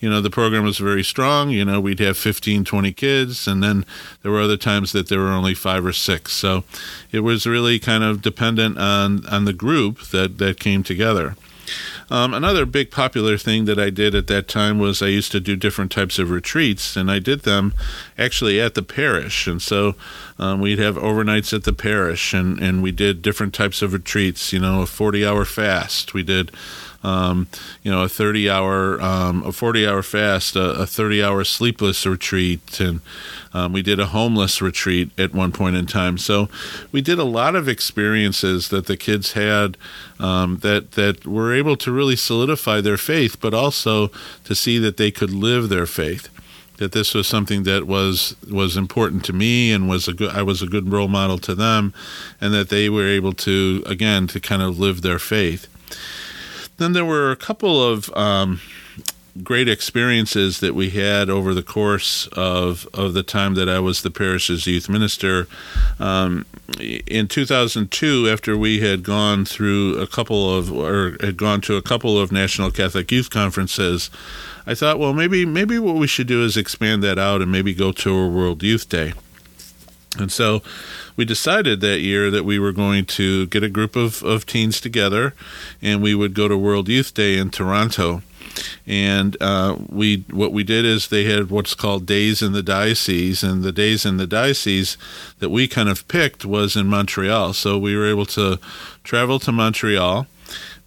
you 0.00 0.08
know 0.08 0.20
the 0.20 0.30
program 0.30 0.64
was 0.64 0.78
very 0.78 1.02
strong 1.02 1.50
you 1.50 1.64
know 1.64 1.80
we'd 1.80 1.98
have 1.98 2.16
15 2.16 2.64
20 2.64 2.92
kids 2.92 3.46
and 3.46 3.62
then 3.62 3.84
there 4.22 4.32
were 4.32 4.40
other 4.40 4.56
times 4.56 4.92
that 4.92 5.08
there 5.08 5.18
were 5.18 5.30
only 5.30 5.54
five 5.54 5.84
or 5.84 5.92
six 5.92 6.32
so 6.32 6.64
it 7.12 7.20
was 7.20 7.46
really 7.46 7.78
kind 7.78 8.04
of 8.04 8.22
dependent 8.22 8.78
on 8.78 9.26
on 9.26 9.44
the 9.44 9.52
group 9.52 10.00
that 10.08 10.38
that 10.38 10.60
came 10.60 10.82
together 10.82 11.36
um, 12.10 12.32
another 12.32 12.64
big 12.64 12.90
popular 12.90 13.36
thing 13.36 13.66
that 13.66 13.78
I 13.78 13.90
did 13.90 14.14
at 14.14 14.26
that 14.28 14.48
time 14.48 14.78
was 14.78 15.02
I 15.02 15.08
used 15.08 15.32
to 15.32 15.40
do 15.40 15.56
different 15.56 15.92
types 15.92 16.18
of 16.18 16.30
retreats, 16.30 16.96
and 16.96 17.10
I 17.10 17.18
did 17.18 17.42
them 17.42 17.74
actually 18.16 18.60
at 18.60 18.74
the 18.74 18.82
parish. 18.82 19.46
And 19.46 19.60
so 19.60 19.94
um, 20.38 20.60
we'd 20.60 20.78
have 20.78 20.96
overnights 20.96 21.52
at 21.52 21.64
the 21.64 21.72
parish, 21.72 22.32
and, 22.32 22.58
and 22.60 22.82
we 22.82 22.92
did 22.92 23.22
different 23.22 23.52
types 23.54 23.82
of 23.82 23.92
retreats, 23.92 24.52
you 24.52 24.58
know, 24.58 24.82
a 24.82 24.86
40 24.86 25.26
hour 25.26 25.44
fast. 25.44 26.14
We 26.14 26.22
did 26.22 26.50
um, 27.02 27.46
you 27.82 27.90
know, 27.90 28.02
a 28.02 28.08
30 28.08 28.50
hour, 28.50 29.00
um, 29.00 29.44
a 29.44 29.52
40 29.52 29.86
hour 29.86 30.02
fast, 30.02 30.56
a, 30.56 30.70
a 30.80 30.86
30 30.86 31.22
hour 31.22 31.44
sleepless 31.44 32.04
retreat, 32.04 32.80
and 32.80 33.00
um, 33.54 33.72
we 33.72 33.82
did 33.82 34.00
a 34.00 34.06
homeless 34.06 34.60
retreat 34.60 35.10
at 35.18 35.32
one 35.32 35.52
point 35.52 35.76
in 35.76 35.86
time. 35.86 36.18
So 36.18 36.48
we 36.90 37.00
did 37.00 37.18
a 37.18 37.24
lot 37.24 37.54
of 37.54 37.68
experiences 37.68 38.68
that 38.70 38.86
the 38.86 38.96
kids 38.96 39.32
had 39.32 39.76
um, 40.18 40.58
that 40.58 40.92
that 40.92 41.26
were 41.26 41.54
able 41.54 41.76
to 41.76 41.92
really 41.92 42.16
solidify 42.16 42.80
their 42.80 42.98
faith, 42.98 43.40
but 43.40 43.54
also 43.54 44.08
to 44.44 44.54
see 44.54 44.78
that 44.78 44.96
they 44.96 45.10
could 45.10 45.30
live 45.30 45.68
their 45.68 45.86
faith 45.86 46.28
that 46.78 46.92
this 46.92 47.12
was 47.12 47.26
something 47.26 47.64
that 47.64 47.86
was 47.86 48.36
was 48.48 48.76
important 48.76 49.24
to 49.24 49.32
me 49.32 49.72
and 49.72 49.88
was 49.88 50.08
a 50.08 50.12
good 50.12 50.30
I 50.30 50.42
was 50.42 50.62
a 50.62 50.66
good 50.66 50.90
role 50.90 51.08
model 51.08 51.38
to 51.38 51.54
them 51.54 51.92
and 52.40 52.54
that 52.54 52.70
they 52.70 52.88
were 52.88 53.06
able 53.06 53.32
to 53.34 53.82
again 53.84 54.26
to 54.28 54.40
kind 54.40 54.62
of 54.62 54.78
live 54.78 55.02
their 55.02 55.18
faith. 55.18 55.68
Then 56.78 56.92
there 56.92 57.04
were 57.04 57.30
a 57.30 57.36
couple 57.36 57.82
of 57.82 58.08
um, 58.16 58.60
great 59.42 59.68
experiences 59.68 60.60
that 60.60 60.74
we 60.74 60.90
had 60.90 61.28
over 61.28 61.54
the 61.54 61.62
course 61.62 62.28
of, 62.32 62.88
of 62.94 63.14
the 63.14 63.22
time 63.22 63.54
that 63.54 63.68
I 63.68 63.78
was 63.80 64.02
the 64.02 64.10
parish's 64.10 64.66
youth 64.66 64.88
minister. 64.88 65.48
Um, 65.98 66.46
in 66.78 67.28
2002, 67.28 68.28
after 68.28 68.56
we 68.56 68.80
had 68.80 69.02
gone 69.02 69.44
through 69.44 69.98
a 69.98 70.06
couple 70.06 70.56
of, 70.56 70.72
or 70.72 71.16
had 71.20 71.36
gone 71.36 71.60
to 71.62 71.76
a 71.76 71.82
couple 71.82 72.18
of 72.18 72.32
National 72.32 72.70
Catholic 72.70 73.10
Youth 73.10 73.30
Conferences, 73.30 74.10
I 74.66 74.74
thought, 74.74 74.98
well, 74.98 75.14
maybe 75.14 75.46
maybe 75.46 75.78
what 75.78 75.96
we 75.96 76.06
should 76.06 76.26
do 76.26 76.44
is 76.44 76.56
expand 76.56 77.02
that 77.02 77.18
out 77.18 77.40
and 77.40 77.50
maybe 77.50 77.74
go 77.74 77.90
to 77.92 78.14
a 78.14 78.28
World 78.28 78.62
Youth 78.62 78.88
Day. 78.88 79.14
And 80.20 80.30
so 80.32 80.62
we 81.16 81.24
decided 81.24 81.80
that 81.80 82.00
year 82.00 82.30
that 82.30 82.44
we 82.44 82.58
were 82.58 82.72
going 82.72 83.04
to 83.06 83.46
get 83.46 83.62
a 83.62 83.68
group 83.68 83.96
of, 83.96 84.22
of 84.22 84.46
teens 84.46 84.80
together 84.80 85.34
and 85.82 86.02
we 86.02 86.14
would 86.14 86.34
go 86.34 86.48
to 86.48 86.56
World 86.56 86.88
Youth 86.88 87.14
Day 87.14 87.38
in 87.38 87.50
Toronto. 87.50 88.22
And 88.86 89.36
uh, 89.40 89.76
we 89.88 90.24
what 90.30 90.52
we 90.52 90.64
did 90.64 90.84
is 90.84 91.08
they 91.08 91.24
had 91.24 91.50
what's 91.50 91.74
called 91.74 92.06
days 92.06 92.42
in 92.42 92.52
the 92.52 92.62
diocese, 92.62 93.42
and 93.42 93.62
the 93.62 93.72
days 93.72 94.06
in 94.06 94.16
the 94.16 94.26
diocese 94.26 94.96
that 95.38 95.50
we 95.50 95.68
kind 95.68 95.88
of 95.88 96.06
picked 96.08 96.44
was 96.44 96.76
in 96.76 96.86
Montreal. 96.86 97.52
So 97.52 97.78
we 97.78 97.96
were 97.96 98.06
able 98.06 98.26
to 98.26 98.58
travel 99.04 99.38
to 99.40 99.52
Montreal 99.52 100.26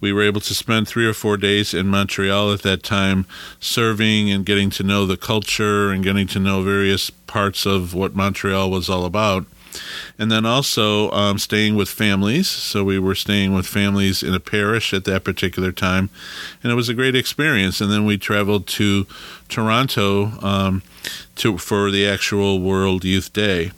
we 0.02 0.12
were 0.12 0.22
able 0.22 0.40
to 0.40 0.52
spend 0.52 0.88
three 0.88 1.06
or 1.06 1.14
four 1.14 1.36
days 1.36 1.72
in 1.72 1.86
Montreal 1.86 2.52
at 2.52 2.62
that 2.62 2.82
time, 2.82 3.24
serving 3.60 4.30
and 4.32 4.44
getting 4.44 4.68
to 4.70 4.82
know 4.82 5.06
the 5.06 5.16
culture 5.16 5.92
and 5.92 6.02
getting 6.02 6.26
to 6.26 6.40
know 6.40 6.60
various 6.60 7.08
parts 7.08 7.64
of 7.64 7.94
what 7.94 8.16
Montreal 8.16 8.68
was 8.68 8.90
all 8.90 9.04
about. 9.04 9.46
And 10.18 10.30
then 10.30 10.44
also 10.46 11.10
um, 11.12 11.38
staying 11.38 11.76
with 11.76 11.88
families. 11.88 12.48
So 12.48 12.84
we 12.84 12.98
were 12.98 13.14
staying 13.14 13.54
with 13.54 13.66
families 13.66 14.22
in 14.22 14.34
a 14.34 14.40
parish 14.40 14.92
at 14.92 15.04
that 15.04 15.24
particular 15.24 15.72
time, 15.72 16.10
and 16.62 16.72
it 16.72 16.74
was 16.74 16.88
a 16.88 16.94
great 16.94 17.16
experience. 17.16 17.80
And 17.80 17.90
then 17.90 18.04
we 18.04 18.18
traveled 18.18 18.66
to 18.68 19.06
Toronto 19.48 20.38
um, 20.44 20.82
to 21.36 21.58
for 21.58 21.90
the 21.90 22.06
actual 22.06 22.60
World 22.60 23.04
Youth 23.04 23.32
Day. 23.32 23.72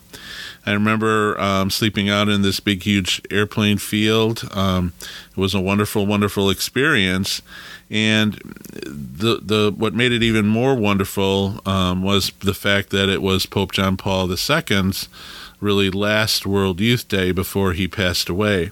I 0.66 0.72
remember 0.72 1.38
um, 1.40 1.70
sleeping 1.70 2.08
out 2.08 2.28
in 2.28 2.42
this 2.42 2.60
big, 2.60 2.82
huge 2.82 3.20
airplane 3.30 3.78
field. 3.78 4.48
Um, 4.52 4.92
it 5.30 5.36
was 5.36 5.54
a 5.54 5.60
wonderful, 5.60 6.06
wonderful 6.06 6.48
experience. 6.50 7.42
And 7.90 8.34
the 8.72 9.40
the 9.42 9.72
what 9.76 9.94
made 9.94 10.12
it 10.12 10.22
even 10.22 10.46
more 10.46 10.74
wonderful 10.74 11.60
um, 11.66 12.02
was 12.02 12.32
the 12.40 12.54
fact 12.54 12.90
that 12.90 13.08
it 13.08 13.20
was 13.20 13.46
Pope 13.46 13.72
John 13.72 13.96
Paul 13.96 14.30
II's 14.30 15.08
really 15.60 15.90
last 15.90 16.46
World 16.46 16.80
Youth 16.80 17.08
Day 17.08 17.30
before 17.30 17.72
he 17.72 17.86
passed 17.86 18.28
away. 18.28 18.70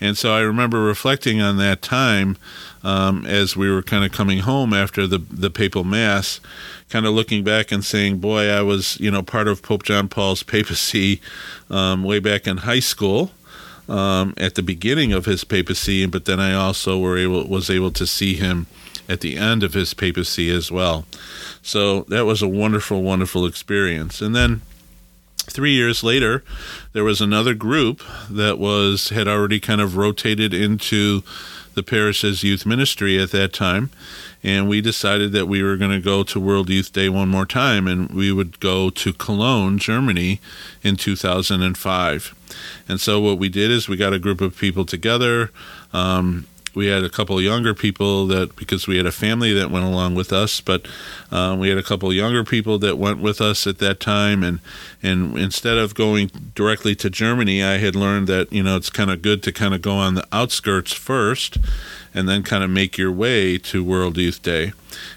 And 0.00 0.16
so 0.16 0.32
I 0.34 0.40
remember 0.40 0.80
reflecting 0.80 1.40
on 1.40 1.56
that 1.58 1.82
time 1.82 2.36
um, 2.82 3.26
as 3.26 3.56
we 3.56 3.70
were 3.70 3.82
kind 3.82 4.04
of 4.04 4.12
coming 4.12 4.40
home 4.40 4.72
after 4.72 5.06
the 5.06 5.18
the 5.18 5.50
papal 5.50 5.84
mass, 5.84 6.40
kind 6.88 7.06
of 7.06 7.14
looking 7.14 7.44
back 7.44 7.70
and 7.72 7.84
saying, 7.84 8.18
"Boy, 8.18 8.48
I 8.48 8.62
was 8.62 8.98
you 9.00 9.10
know 9.10 9.22
part 9.22 9.48
of 9.48 9.62
Pope 9.62 9.82
John 9.82 10.08
Paul's 10.08 10.42
papacy 10.42 11.20
um, 11.68 12.04
way 12.04 12.18
back 12.18 12.46
in 12.46 12.58
high 12.58 12.80
school." 12.80 13.32
Um, 13.88 14.34
at 14.36 14.54
the 14.54 14.62
beginning 14.62 15.12
of 15.12 15.24
his 15.24 15.42
papacy, 15.42 16.06
but 16.06 16.24
then 16.24 16.38
I 16.38 16.54
also 16.54 16.96
were 16.96 17.18
able 17.18 17.48
was 17.48 17.68
able 17.68 17.90
to 17.92 18.06
see 18.06 18.34
him 18.34 18.68
at 19.08 19.20
the 19.20 19.36
end 19.36 19.64
of 19.64 19.74
his 19.74 19.92
papacy 19.94 20.48
as 20.48 20.70
well. 20.70 21.04
So 21.62 22.02
that 22.02 22.24
was 22.24 22.40
a 22.40 22.48
wonderful, 22.48 23.02
wonderful 23.02 23.44
experience. 23.44 24.20
And 24.20 24.36
then 24.36 24.62
three 25.38 25.72
years 25.72 26.04
later, 26.04 26.44
there 26.92 27.04
was 27.04 27.20
another 27.20 27.54
group 27.54 28.02
that 28.28 28.58
was 28.58 29.10
had 29.10 29.28
already 29.28 29.60
kind 29.60 29.80
of 29.80 29.96
rotated 29.96 30.52
into 30.52 31.22
the 31.74 31.82
parish's 31.82 32.42
youth 32.42 32.66
ministry 32.66 33.20
at 33.20 33.30
that 33.30 33.52
time, 33.52 33.90
and 34.42 34.68
we 34.68 34.80
decided 34.80 35.32
that 35.32 35.46
we 35.46 35.62
were 35.62 35.76
going 35.76 35.92
to 35.92 36.00
go 36.00 36.22
to 36.24 36.40
World 36.40 36.68
Youth 36.68 36.92
Day 36.92 37.08
one 37.08 37.28
more 37.28 37.46
time, 37.46 37.86
and 37.86 38.10
we 38.10 38.32
would 38.32 38.58
go 38.58 38.90
to 38.90 39.12
Cologne, 39.12 39.78
Germany, 39.78 40.40
in 40.82 40.96
2005. 40.96 42.34
And 42.88 43.00
so 43.00 43.20
what 43.20 43.38
we 43.38 43.48
did 43.48 43.70
is 43.70 43.88
we 43.88 43.96
got 43.96 44.12
a 44.12 44.18
group 44.18 44.40
of 44.40 44.56
people 44.56 44.84
together. 44.84 45.50
Um, 45.92 46.46
we 46.74 46.86
had 46.86 47.02
a 47.02 47.10
couple 47.10 47.36
of 47.36 47.44
younger 47.44 47.74
people 47.74 48.26
that 48.28 48.54
because 48.56 48.86
we 48.86 48.96
had 48.96 49.06
a 49.06 49.12
family 49.12 49.52
that 49.52 49.70
went 49.70 49.84
along 49.84 50.14
with 50.14 50.32
us, 50.32 50.60
but 50.60 50.86
um, 51.30 51.58
we 51.58 51.68
had 51.68 51.78
a 51.78 51.82
couple 51.82 52.08
of 52.08 52.14
younger 52.14 52.44
people 52.44 52.78
that 52.78 52.96
went 52.96 53.20
with 53.20 53.40
us 53.40 53.66
at 53.66 53.78
that 53.78 53.98
time, 53.98 54.44
and 54.44 54.60
and 55.02 55.36
instead 55.36 55.78
of 55.78 55.94
going 55.94 56.30
directly 56.54 56.94
to 56.96 57.10
Germany, 57.10 57.62
I 57.62 57.78
had 57.78 57.96
learned 57.96 58.28
that 58.28 58.52
you 58.52 58.62
know 58.62 58.76
it's 58.76 58.90
kind 58.90 59.10
of 59.10 59.22
good 59.22 59.42
to 59.44 59.52
kind 59.52 59.74
of 59.74 59.82
go 59.82 59.94
on 59.94 60.14
the 60.14 60.26
outskirts 60.32 60.92
first, 60.92 61.58
and 62.14 62.28
then 62.28 62.42
kind 62.42 62.62
of 62.62 62.70
make 62.70 62.96
your 62.96 63.12
way 63.12 63.58
to 63.58 63.82
World 63.82 64.16
Youth 64.16 64.42
Day, 64.42 64.72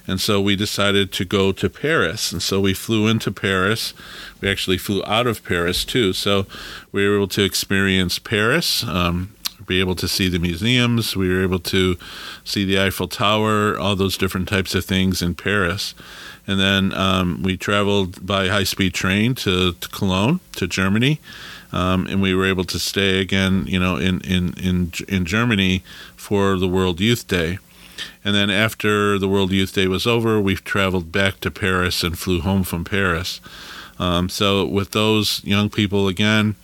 and 0.08 0.20
so 0.20 0.42
we 0.42 0.56
decided 0.56 1.12
to 1.14 1.26
go 1.26 1.52
to 1.52 1.70
Paris, 1.70 2.32
and 2.32 2.42
so 2.42 2.60
we 2.60 2.74
flew 2.74 3.08
into 3.08 3.32
Paris. 3.32 3.94
We 4.42 4.50
actually 4.50 4.78
flew 4.78 5.04
out 5.06 5.28
of 5.28 5.44
Paris 5.44 5.86
too, 5.86 6.14
so 6.14 6.48
we 6.92 7.08
were 7.08 7.18
able 7.18 7.28
to 7.30 7.44
experience 7.44 8.18
Paris. 8.18 8.84
Um, 8.84 9.36
be 9.66 9.80
able 9.80 9.96
to 9.96 10.08
see 10.08 10.30
the 10.30 10.40
museums. 10.40 11.16
We 11.16 11.30
were 11.30 11.44
able 11.44 11.60
to 11.60 11.98
see 12.44 12.66
the 12.66 12.80
Eiffel 12.80 13.08
Tower, 13.08 13.78
all 13.78 13.96
those 13.96 14.18
different 14.18 14.48
types 14.48 14.76
of 14.76 14.86
things 14.86 15.22
in 15.22 15.36
Paris. 15.36 15.94
And 16.46 16.60
then 16.60 16.94
um, 16.94 17.42
we 17.42 17.58
traveled 17.58 18.26
by 18.26 18.48
high 18.48 18.66
speed 18.66 18.94
train 18.94 19.36
to, 19.36 19.74
to, 19.74 19.90
Cologne, 19.90 20.40
to 20.54 20.68
Germany. 20.68 21.20
Um, 21.72 22.06
and 22.06 22.22
we 22.22 22.36
were 22.36 22.46
able 22.46 22.66
to 22.66 22.78
stay 22.78 23.20
again, 23.20 23.66
you 23.68 23.80
know, 23.80 23.98
in, 23.98 24.22
in, 24.22 24.54
in, 24.62 24.92
in 25.08 25.26
Germany 25.26 25.84
for 26.16 26.58
the 26.58 26.68
World 26.68 27.00
Youth 27.00 27.28
Day. 27.28 27.58
And 28.24 28.36
then 28.36 28.50
after 28.50 29.18
the 29.18 29.28
World 29.28 29.52
Youth 29.52 29.74
Day 29.74 29.88
was 29.88 30.06
over, 30.06 30.40
we 30.40 30.56
traveled 30.56 31.12
back 31.12 31.40
to 31.42 31.52
Paris 31.52 32.04
and 32.04 32.18
flew 32.18 32.42
home 32.42 32.64
from 32.64 32.84
Paris. 32.84 33.40
Um, 34.00 34.30
so 34.30 34.66
with 34.66 34.92
those 34.92 35.44
young 35.44 35.70
people 35.70 36.08
again, 36.08 36.56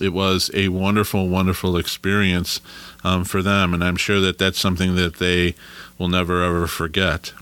it 0.00 0.12
was 0.12 0.50
a 0.54 0.68
wonderful, 0.68 1.28
wonderful 1.28 1.76
experience 1.76 2.60
um, 3.04 3.24
for 3.24 3.42
them, 3.42 3.74
and 3.74 3.82
I'm 3.82 3.96
sure 3.96 4.20
that 4.20 4.38
that's 4.38 4.58
something 4.58 4.96
that 4.96 5.16
they 5.16 5.54
will 5.98 6.08
never 6.08 6.42
ever 6.42 6.66
forget. 6.66 7.32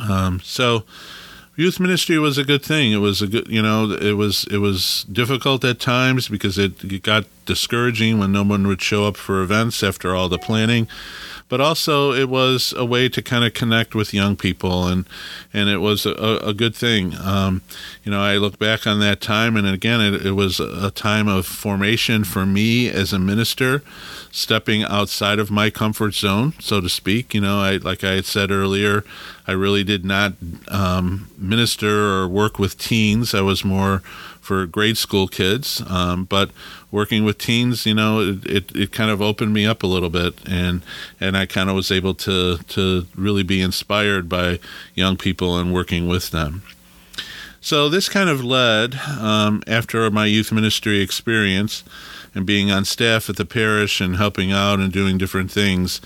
Um, 0.00 0.40
so, 0.44 0.84
youth 1.56 1.80
ministry 1.80 2.18
was 2.18 2.38
a 2.38 2.44
good 2.44 2.62
thing. 2.62 2.92
It 2.92 2.98
was 2.98 3.20
a 3.20 3.26
good, 3.26 3.48
you 3.48 3.60
know, 3.62 3.90
it 3.90 4.12
was 4.12 4.44
it 4.50 4.58
was 4.58 5.04
difficult 5.10 5.64
at 5.64 5.80
times 5.80 6.28
because 6.28 6.58
it, 6.58 6.84
it 6.84 7.02
got 7.02 7.24
discouraging 7.46 8.18
when 8.18 8.32
no 8.32 8.44
one 8.44 8.66
would 8.66 8.80
show 8.80 9.06
up 9.06 9.16
for 9.16 9.42
events 9.42 9.82
after 9.82 10.14
all 10.14 10.28
the 10.28 10.38
planning 10.38 10.86
but 11.48 11.60
also 11.60 12.12
it 12.12 12.28
was 12.28 12.74
a 12.76 12.84
way 12.84 13.08
to 13.08 13.22
kind 13.22 13.44
of 13.44 13.54
connect 13.54 13.94
with 13.94 14.12
young 14.12 14.36
people, 14.36 14.86
and 14.86 15.06
and 15.52 15.68
it 15.68 15.78
was 15.78 16.06
a, 16.06 16.40
a 16.42 16.54
good 16.54 16.74
thing. 16.74 17.14
Um, 17.18 17.62
you 18.04 18.10
know, 18.10 18.20
I 18.20 18.36
look 18.36 18.58
back 18.58 18.86
on 18.86 19.00
that 19.00 19.20
time, 19.20 19.56
and 19.56 19.66
again, 19.66 20.00
it, 20.00 20.26
it 20.26 20.32
was 20.32 20.60
a 20.60 20.90
time 20.90 21.28
of 21.28 21.46
formation 21.46 22.24
for 22.24 22.44
me 22.44 22.88
as 22.88 23.12
a 23.12 23.18
minister, 23.18 23.82
stepping 24.30 24.84
outside 24.84 25.38
of 25.38 25.50
my 25.50 25.70
comfort 25.70 26.14
zone, 26.14 26.54
so 26.60 26.80
to 26.80 26.88
speak. 26.88 27.34
You 27.34 27.40
know, 27.40 27.60
I 27.60 27.76
like 27.76 28.04
I 28.04 28.12
had 28.12 28.24
said 28.26 28.50
earlier, 28.50 29.04
I 29.46 29.52
really 29.52 29.84
did 29.84 30.04
not 30.04 30.34
um, 30.68 31.30
minister 31.38 31.88
or 31.88 32.28
work 32.28 32.58
with 32.58 32.78
teens. 32.78 33.34
I 33.34 33.40
was 33.40 33.64
more 33.64 34.02
for 34.48 34.64
grade 34.64 34.96
school 34.96 35.28
kids. 35.28 35.82
Um, 35.88 36.24
but 36.24 36.50
working 36.90 37.24
with 37.24 37.38
teens, 37.38 37.84
you 37.86 37.94
know, 37.94 38.20
it, 38.20 38.46
it, 38.46 38.76
it, 38.76 38.92
kind 38.92 39.10
of 39.10 39.20
opened 39.20 39.52
me 39.52 39.66
up 39.66 39.82
a 39.82 39.86
little 39.86 40.10
bit, 40.10 40.34
and 40.48 40.82
and 41.20 41.36
I 41.36 41.46
kind 41.46 41.68
of 41.68 41.76
was 41.76 41.90
able 41.90 42.14
to 42.14 42.58
to 42.58 43.06
really 43.14 43.42
be 43.42 43.60
inspired 43.60 44.28
by 44.28 44.58
young 44.94 45.16
people 45.16 45.58
and 45.58 45.72
working 45.72 46.08
with 46.08 46.30
them. 46.30 46.62
So 47.60 47.88
this 47.88 48.08
kind 48.08 48.30
of 48.30 48.42
led 48.42 48.94
um, 48.94 49.62
after 49.66 50.10
my 50.10 50.26
youth 50.26 50.52
ministry 50.52 51.00
experience 51.00 51.82
and 52.34 52.46
being 52.46 52.70
on 52.70 52.84
staff 52.84 53.28
at 53.28 53.36
the 53.36 53.44
parish 53.44 54.00
and 54.00 54.16
helping 54.16 54.52
out 54.52 54.78
and 54.78 54.92
doing 54.92 55.18
different 55.18 55.50
things. 55.50 56.00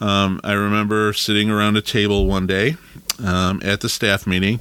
Um, 0.00 0.40
I 0.44 0.52
remember 0.52 1.12
sitting 1.12 1.48
around 1.48 1.76
a 1.76 1.82
table 1.82 2.26
one 2.26 2.46
day 2.46 2.76
um, 3.24 3.60
at 3.64 3.80
the 3.80 3.88
staff 3.88 4.26
meeting, 4.26 4.60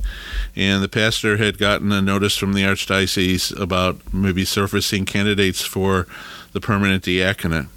and 0.55 0.83
the 0.83 0.89
pastor 0.89 1.37
had 1.37 1.57
gotten 1.57 1.91
a 1.91 2.01
notice 2.01 2.37
from 2.37 2.53
the 2.53 2.63
archdiocese 2.63 3.57
about 3.59 4.13
maybe 4.13 4.45
surfacing 4.45 5.05
candidates 5.05 5.61
for 5.61 6.07
the 6.53 6.61
permanent 6.61 7.03
diaconate. 7.03 7.67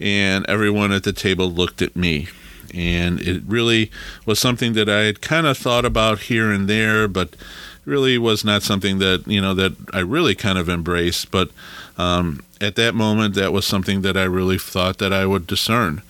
And 0.00 0.44
everyone 0.48 0.92
at 0.92 1.04
the 1.04 1.12
table 1.12 1.50
looked 1.50 1.82
at 1.82 1.96
me. 1.96 2.28
And 2.74 3.20
it 3.20 3.42
really 3.46 3.90
was 4.24 4.38
something 4.38 4.72
that 4.74 4.88
I 4.88 5.02
had 5.02 5.20
kind 5.20 5.46
of 5.46 5.58
thought 5.58 5.84
about 5.84 6.20
here 6.20 6.50
and 6.50 6.68
there, 6.68 7.06
but 7.06 7.36
really 7.84 8.16
was 8.18 8.44
not 8.44 8.62
something 8.62 8.98
that, 8.98 9.26
you 9.26 9.40
know, 9.40 9.54
that 9.54 9.72
I 9.92 10.00
really 10.00 10.34
kind 10.34 10.58
of 10.58 10.68
embraced. 10.68 11.30
But 11.30 11.50
um, 11.98 12.42
at 12.60 12.76
that 12.76 12.94
moment, 12.94 13.34
that 13.34 13.52
was 13.52 13.66
something 13.66 14.02
that 14.02 14.16
I 14.16 14.24
really 14.24 14.58
thought 14.58 14.98
that 14.98 15.12
I 15.12 15.26
would 15.26 15.46
discern. 15.46 16.02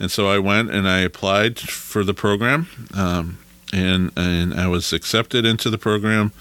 And 0.00 0.10
so 0.10 0.28
I 0.28 0.38
went 0.38 0.70
and 0.70 0.88
I 0.88 1.00
applied 1.00 1.58
for 1.58 2.04
the 2.04 2.14
program. 2.14 2.68
Um, 2.94 3.38
and 3.72 4.10
and 4.16 4.54
I 4.54 4.66
was 4.68 4.92
accepted 4.92 5.44
into 5.44 5.70
the 5.70 5.78
program, 5.78 6.32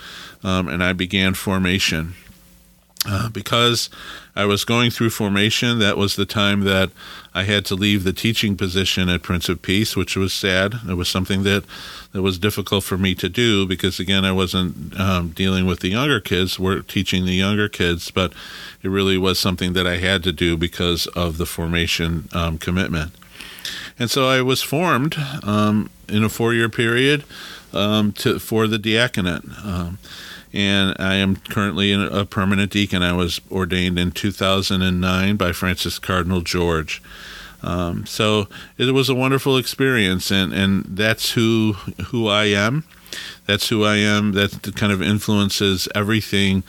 um, 0.43 0.67
and 0.67 0.83
I 0.83 0.93
began 0.93 1.33
formation. 1.33 2.13
Uh, 3.09 3.29
because 3.29 3.89
I 4.35 4.45
was 4.45 4.65
going 4.65 4.91
through 4.91 5.11
formation, 5.11 5.79
that 5.79 5.97
was 5.97 6.15
the 6.15 6.25
time 6.25 6.61
that 6.61 6.89
I 7.33 7.43
had 7.43 7.63
to 7.65 7.75
leave 7.75 8.03
the 8.03 8.11
teaching 8.11 8.57
position 8.57 9.07
at 9.07 9.21
Prince 9.21 9.47
of 9.47 9.61
Peace, 9.61 9.95
which 9.95 10.17
was 10.17 10.33
sad. 10.33 10.73
It 10.89 10.95
was 10.95 11.07
something 11.07 11.43
that 11.43 11.63
that 12.11 12.21
was 12.21 12.39
difficult 12.39 12.83
for 12.83 12.97
me 12.97 13.15
to 13.15 13.29
do 13.29 13.65
because 13.65 13.99
again, 13.99 14.25
I 14.25 14.31
wasn't 14.31 14.99
um, 14.99 15.29
dealing 15.29 15.65
with 15.65 15.79
the 15.79 15.89
younger 15.89 16.19
kids, 16.19 16.59
we're 16.59 16.81
teaching 16.81 17.25
the 17.25 17.35
younger 17.35 17.69
kids, 17.69 18.11
but 18.11 18.33
it 18.81 18.89
really 18.89 19.17
was 19.17 19.39
something 19.39 19.73
that 19.73 19.87
I 19.87 19.97
had 19.97 20.23
to 20.23 20.33
do 20.33 20.57
because 20.57 21.07
of 21.07 21.37
the 21.37 21.45
formation 21.45 22.27
um, 22.33 22.57
commitment. 22.57 23.13
And 23.99 24.11
so 24.11 24.27
I 24.27 24.41
was 24.41 24.61
formed 24.61 25.15
um, 25.43 25.89
in 26.07 26.23
a 26.23 26.29
four 26.29 26.53
year 26.53 26.69
period 26.69 27.23
um, 27.73 28.11
to, 28.13 28.39
for 28.39 28.67
the 28.67 28.77
diaconate. 28.77 29.43
Um, 29.63 29.97
and 30.53 30.95
I 30.97 31.15
am 31.15 31.35
currently 31.35 31.91
a 31.93 32.25
permanent 32.25 32.71
deacon. 32.71 33.03
I 33.03 33.13
was 33.13 33.41
ordained 33.51 33.99
in 33.99 34.11
2009 34.11 35.35
by 35.35 35.51
Francis 35.51 35.99
Cardinal 35.99 36.41
George. 36.41 37.01
Um, 37.61 38.05
so 38.05 38.47
it 38.77 38.93
was 38.93 39.09
a 39.09 39.15
wonderful 39.15 39.57
experience, 39.57 40.31
and, 40.31 40.53
and 40.53 40.85
that's 40.85 41.31
who 41.31 41.73
who 42.07 42.27
I 42.27 42.45
am. 42.45 42.85
That's 43.45 43.69
who 43.69 43.83
I 43.83 43.97
am. 43.97 44.33
That 44.33 44.73
kind 44.75 44.93
of 44.93 45.01
influences 45.01 45.87
everything 45.95 46.63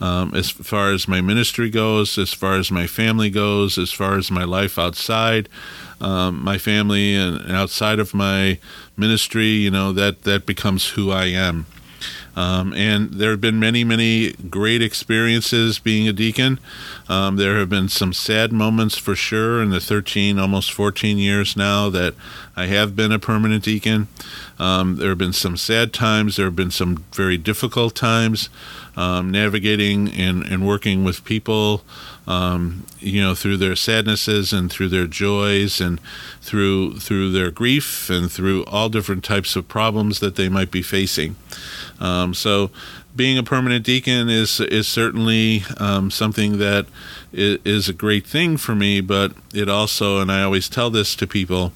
um, 0.00 0.34
as 0.34 0.50
far 0.50 0.92
as 0.92 1.06
my 1.06 1.20
ministry 1.20 1.70
goes, 1.70 2.18
as 2.18 2.32
far 2.32 2.56
as 2.56 2.70
my 2.70 2.86
family 2.86 3.30
goes, 3.30 3.78
as 3.78 3.92
far 3.92 4.16
as 4.16 4.30
my 4.30 4.44
life 4.44 4.78
outside 4.78 5.48
um, 6.00 6.42
my 6.42 6.58
family 6.58 7.14
and 7.14 7.50
outside 7.52 7.98
of 7.98 8.14
my 8.14 8.58
ministry, 8.96 9.48
you 9.48 9.70
know, 9.70 9.92
that, 9.92 10.22
that 10.22 10.46
becomes 10.46 10.90
who 10.90 11.10
I 11.10 11.26
am. 11.26 11.66
Um, 12.36 12.72
and 12.72 13.10
there 13.14 13.32
have 13.32 13.40
been 13.40 13.58
many, 13.58 13.84
many 13.84 14.32
great 14.32 14.80
experiences 14.80 15.78
being 15.78 16.08
a 16.08 16.12
deacon. 16.12 16.58
Um, 17.08 17.36
there 17.36 17.58
have 17.58 17.68
been 17.68 17.88
some 17.88 18.12
sad 18.14 18.52
moments 18.52 18.96
for 18.96 19.14
sure 19.14 19.60
in 19.62 19.70
the 19.70 19.80
13, 19.80 20.38
almost 20.38 20.72
14 20.72 21.18
years 21.18 21.56
now 21.56 21.90
that 21.90 22.14
I 22.56 22.66
have 22.66 22.96
been 22.96 23.12
a 23.12 23.18
permanent 23.18 23.64
deacon. 23.64 24.08
Um, 24.58 24.96
there 24.96 25.10
have 25.10 25.18
been 25.18 25.34
some 25.34 25.56
sad 25.56 25.92
times. 25.92 26.36
There 26.36 26.46
have 26.46 26.56
been 26.56 26.70
some 26.70 27.04
very 27.12 27.36
difficult 27.36 27.94
times 27.94 28.48
um, 28.96 29.30
navigating 29.30 30.12
and, 30.12 30.44
and 30.44 30.66
working 30.66 31.04
with 31.04 31.24
people 31.24 31.82
um, 32.30 32.84
you 33.00 33.20
know, 33.20 33.34
through 33.34 33.56
their 33.56 33.74
sadnesses 33.74 34.52
and 34.52 34.70
through 34.70 34.88
their 34.88 35.08
joys 35.08 35.80
and 35.80 36.00
through 36.40 37.00
through 37.00 37.32
their 37.32 37.50
grief 37.50 38.08
and 38.08 38.30
through 38.30 38.64
all 38.66 38.88
different 38.88 39.24
types 39.24 39.56
of 39.56 39.66
problems 39.66 40.20
that 40.20 40.36
they 40.36 40.48
might 40.48 40.70
be 40.70 40.80
facing. 40.80 41.34
Um, 41.98 42.32
so, 42.32 42.70
being 43.16 43.36
a 43.36 43.42
permanent 43.42 43.84
deacon 43.84 44.28
is 44.28 44.60
is 44.60 44.86
certainly 44.86 45.64
um, 45.78 46.10
something 46.12 46.58
that 46.58 46.86
is 47.32 47.88
a 47.88 47.92
great 47.92 48.26
thing 48.26 48.56
for 48.56 48.76
me, 48.76 49.00
but 49.00 49.32
it 49.52 49.68
also, 49.68 50.20
and 50.20 50.30
I 50.30 50.42
always 50.42 50.68
tell 50.68 50.90
this 50.90 51.16
to 51.16 51.26
people, 51.26 51.72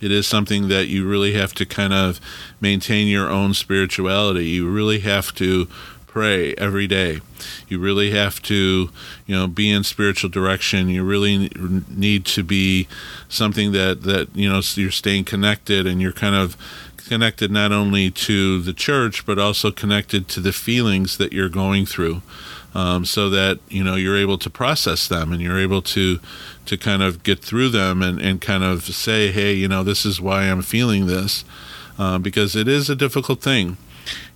it 0.00 0.10
is 0.10 0.26
something 0.26 0.68
that 0.68 0.88
you 0.88 1.06
really 1.06 1.34
have 1.34 1.52
to 1.54 1.66
kind 1.66 1.92
of 1.92 2.18
maintain 2.60 3.08
your 3.08 3.28
own 3.28 3.52
spirituality. 3.52 4.46
You 4.46 4.70
really 4.70 5.00
have 5.00 5.34
to 5.34 5.68
pray 6.18 6.52
every 6.54 6.88
day. 6.88 7.20
You 7.68 7.78
really 7.78 8.10
have 8.10 8.42
to, 8.42 8.90
you 9.26 9.34
know, 9.36 9.46
be 9.46 9.70
in 9.70 9.84
spiritual 9.84 10.28
direction. 10.28 10.88
You 10.88 11.04
really 11.04 11.48
need 11.88 12.24
to 12.26 12.42
be 12.42 12.88
something 13.28 13.70
that 13.70 14.02
that 14.02 14.34
you 14.34 14.48
know 14.48 14.60
you're 14.74 14.90
staying 14.90 15.26
connected 15.26 15.86
and 15.86 16.02
you're 16.02 16.12
kind 16.24 16.34
of 16.34 16.56
connected 16.96 17.52
not 17.52 17.70
only 17.70 18.10
to 18.10 18.60
the 18.62 18.72
church 18.72 19.24
but 19.24 19.38
also 19.38 19.70
connected 19.70 20.26
to 20.28 20.40
the 20.40 20.52
feelings 20.52 21.18
that 21.18 21.32
you're 21.32 21.48
going 21.48 21.86
through. 21.86 22.20
Um, 22.74 23.04
so 23.04 23.30
that 23.30 23.60
you 23.68 23.84
know 23.84 23.94
you're 23.94 24.18
able 24.18 24.38
to 24.38 24.50
process 24.50 25.06
them 25.06 25.32
and 25.32 25.40
you're 25.40 25.60
able 25.60 25.82
to 25.82 26.18
to 26.66 26.76
kind 26.76 27.02
of 27.02 27.22
get 27.22 27.38
through 27.38 27.68
them 27.68 28.02
and, 28.02 28.20
and 28.20 28.40
kind 28.40 28.64
of 28.64 28.82
say 28.82 29.30
hey 29.30 29.54
you 29.54 29.68
know 29.68 29.82
this 29.82 30.04
is 30.04 30.20
why 30.20 30.42
i'm 30.42 30.60
feeling 30.60 31.06
this 31.06 31.44
uh, 31.98 32.18
because 32.18 32.54
it 32.54 32.68
is 32.68 32.90
a 32.90 32.94
difficult 32.94 33.40
thing 33.40 33.78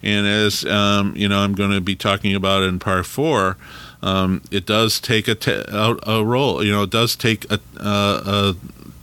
and 0.02 0.26
as 0.26 0.64
um, 0.64 1.14
you 1.16 1.28
know, 1.28 1.38
I'm 1.38 1.54
going 1.54 1.70
to 1.70 1.80
be 1.80 1.94
talking 1.94 2.34
about 2.34 2.62
in 2.62 2.78
part 2.78 3.06
four. 3.06 3.56
Um, 4.02 4.42
it 4.50 4.66
does 4.66 4.98
take 4.98 5.28
a, 5.28 5.36
a, 5.68 5.96
a, 6.18 6.24
role. 6.24 6.64
You 6.64 6.72
know, 6.72 6.82
it 6.82 6.90
does 6.90 7.14
take 7.14 7.50
a, 7.50 7.60
a, 7.76 8.56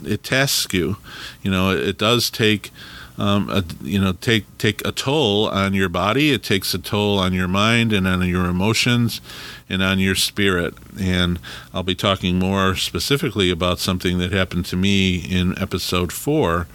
it 0.03 0.23
tasks 0.23 0.73
you. 0.73 0.97
You 1.41 1.51
know, 1.51 1.71
it, 1.71 1.79
it 1.79 1.97
does 1.97 2.29
take. 2.29 2.71
Um, 3.17 3.49
a, 3.49 3.65
you 3.81 3.99
know, 3.99 4.13
take 4.13 4.45
take 4.57 4.87
a 4.87 4.93
toll 4.93 5.49
on 5.49 5.73
your 5.73 5.89
body. 5.89 6.31
It 6.31 6.41
takes 6.41 6.73
a 6.73 6.79
toll 6.79 7.19
on 7.19 7.33
your 7.33 7.49
mind 7.49 7.91
and 7.91 8.07
on 8.07 8.25
your 8.25 8.45
emotions 8.45 9.19
and 9.67 9.83
on 9.83 9.99
your 9.99 10.15
spirit. 10.15 10.73
And 10.97 11.37
I'll 11.73 11.83
be 11.83 11.95
talking 11.95 12.39
more 12.39 12.77
specifically 12.77 13.49
about 13.49 13.79
something 13.79 14.19
that 14.19 14.31
happened 14.31 14.67
to 14.67 14.77
me 14.77 15.17
in 15.17 15.61
episode 15.61 16.13
four. 16.13 16.67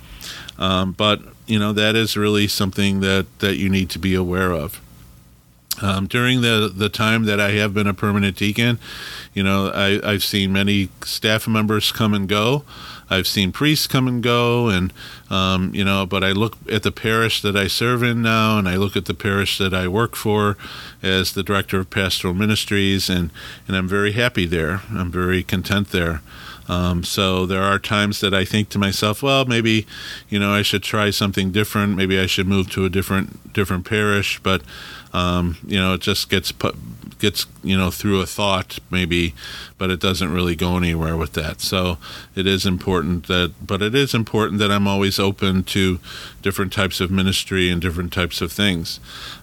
Um, 0.58 0.92
but 0.92 1.22
you 1.46 1.58
know 1.58 1.72
that 1.72 1.94
is 1.94 2.16
really 2.16 2.48
something 2.48 3.00
that 3.00 3.26
that 3.40 3.56
you 3.56 3.68
need 3.68 3.90
to 3.90 3.98
be 3.98 4.14
aware 4.14 4.52
of. 4.52 4.80
Um, 5.82 6.06
during 6.06 6.40
the 6.40 6.72
the 6.74 6.88
time 6.88 7.24
that 7.24 7.40
I 7.40 7.52
have 7.52 7.74
been 7.74 7.86
a 7.86 7.94
permanent 7.94 8.36
deacon, 8.36 8.78
you 9.32 9.42
know, 9.42 9.70
I, 9.74 10.00
I've 10.08 10.22
seen 10.22 10.52
many 10.52 10.88
staff 11.04 11.48
members 11.48 11.90
come 11.90 12.14
and 12.14 12.28
go. 12.28 12.64
I've 13.10 13.26
seen 13.26 13.52
priests 13.52 13.86
come 13.86 14.08
and 14.08 14.22
go, 14.22 14.68
and 14.68 14.92
um, 15.30 15.74
you 15.74 15.84
know, 15.84 16.06
but 16.06 16.22
I 16.22 16.30
look 16.30 16.56
at 16.70 16.84
the 16.84 16.92
parish 16.92 17.42
that 17.42 17.56
I 17.56 17.66
serve 17.66 18.02
in 18.02 18.22
now, 18.22 18.56
and 18.56 18.68
I 18.68 18.76
look 18.76 18.96
at 18.96 19.06
the 19.06 19.14
parish 19.14 19.58
that 19.58 19.74
I 19.74 19.88
work 19.88 20.14
for 20.14 20.56
as 21.02 21.32
the 21.32 21.42
director 21.42 21.80
of 21.80 21.90
pastoral 21.90 22.34
ministries, 22.34 23.10
and 23.10 23.30
and 23.66 23.76
I'm 23.76 23.88
very 23.88 24.12
happy 24.12 24.46
there. 24.46 24.82
I'm 24.90 25.10
very 25.10 25.42
content 25.42 25.90
there. 25.90 26.22
Um, 26.68 27.04
so 27.04 27.46
there 27.46 27.62
are 27.62 27.78
times 27.78 28.20
that 28.20 28.32
I 28.32 28.44
think 28.44 28.70
to 28.70 28.78
myself, 28.78 29.22
well, 29.22 29.44
maybe, 29.44 29.86
you 30.28 30.38
know, 30.38 30.52
I 30.52 30.62
should 30.62 30.82
try 30.82 31.10
something 31.10 31.52
different. 31.52 31.96
Maybe 31.96 32.18
I 32.18 32.26
should 32.26 32.48
move 32.48 32.70
to 32.70 32.84
a 32.84 32.90
different 32.90 33.52
different 33.52 33.84
parish. 33.86 34.40
But 34.40 34.62
um, 35.14 35.56
you 35.66 35.78
know, 35.78 35.94
it 35.94 36.00
just 36.00 36.28
gets 36.28 36.50
put, 36.50 36.74
gets 37.20 37.46
you 37.62 37.78
know 37.78 37.90
through 37.90 38.20
a 38.20 38.26
thought 38.26 38.80
maybe, 38.90 39.32
but 39.78 39.88
it 39.88 40.00
doesn't 40.00 40.32
really 40.32 40.56
go 40.56 40.76
anywhere 40.76 41.16
with 41.16 41.34
that. 41.34 41.60
So 41.60 41.98
it 42.34 42.46
is 42.46 42.66
important 42.66 43.28
that, 43.28 43.52
but 43.64 43.80
it 43.80 43.94
is 43.94 44.12
important 44.12 44.58
that 44.58 44.72
I'm 44.72 44.88
always 44.88 45.18
open 45.20 45.62
to 45.64 46.00
different 46.42 46.72
types 46.72 47.00
of 47.00 47.10
ministry 47.10 47.70
and 47.70 47.80
different 47.80 48.12
types 48.12 48.40
of 48.40 48.50
things. 48.50 48.98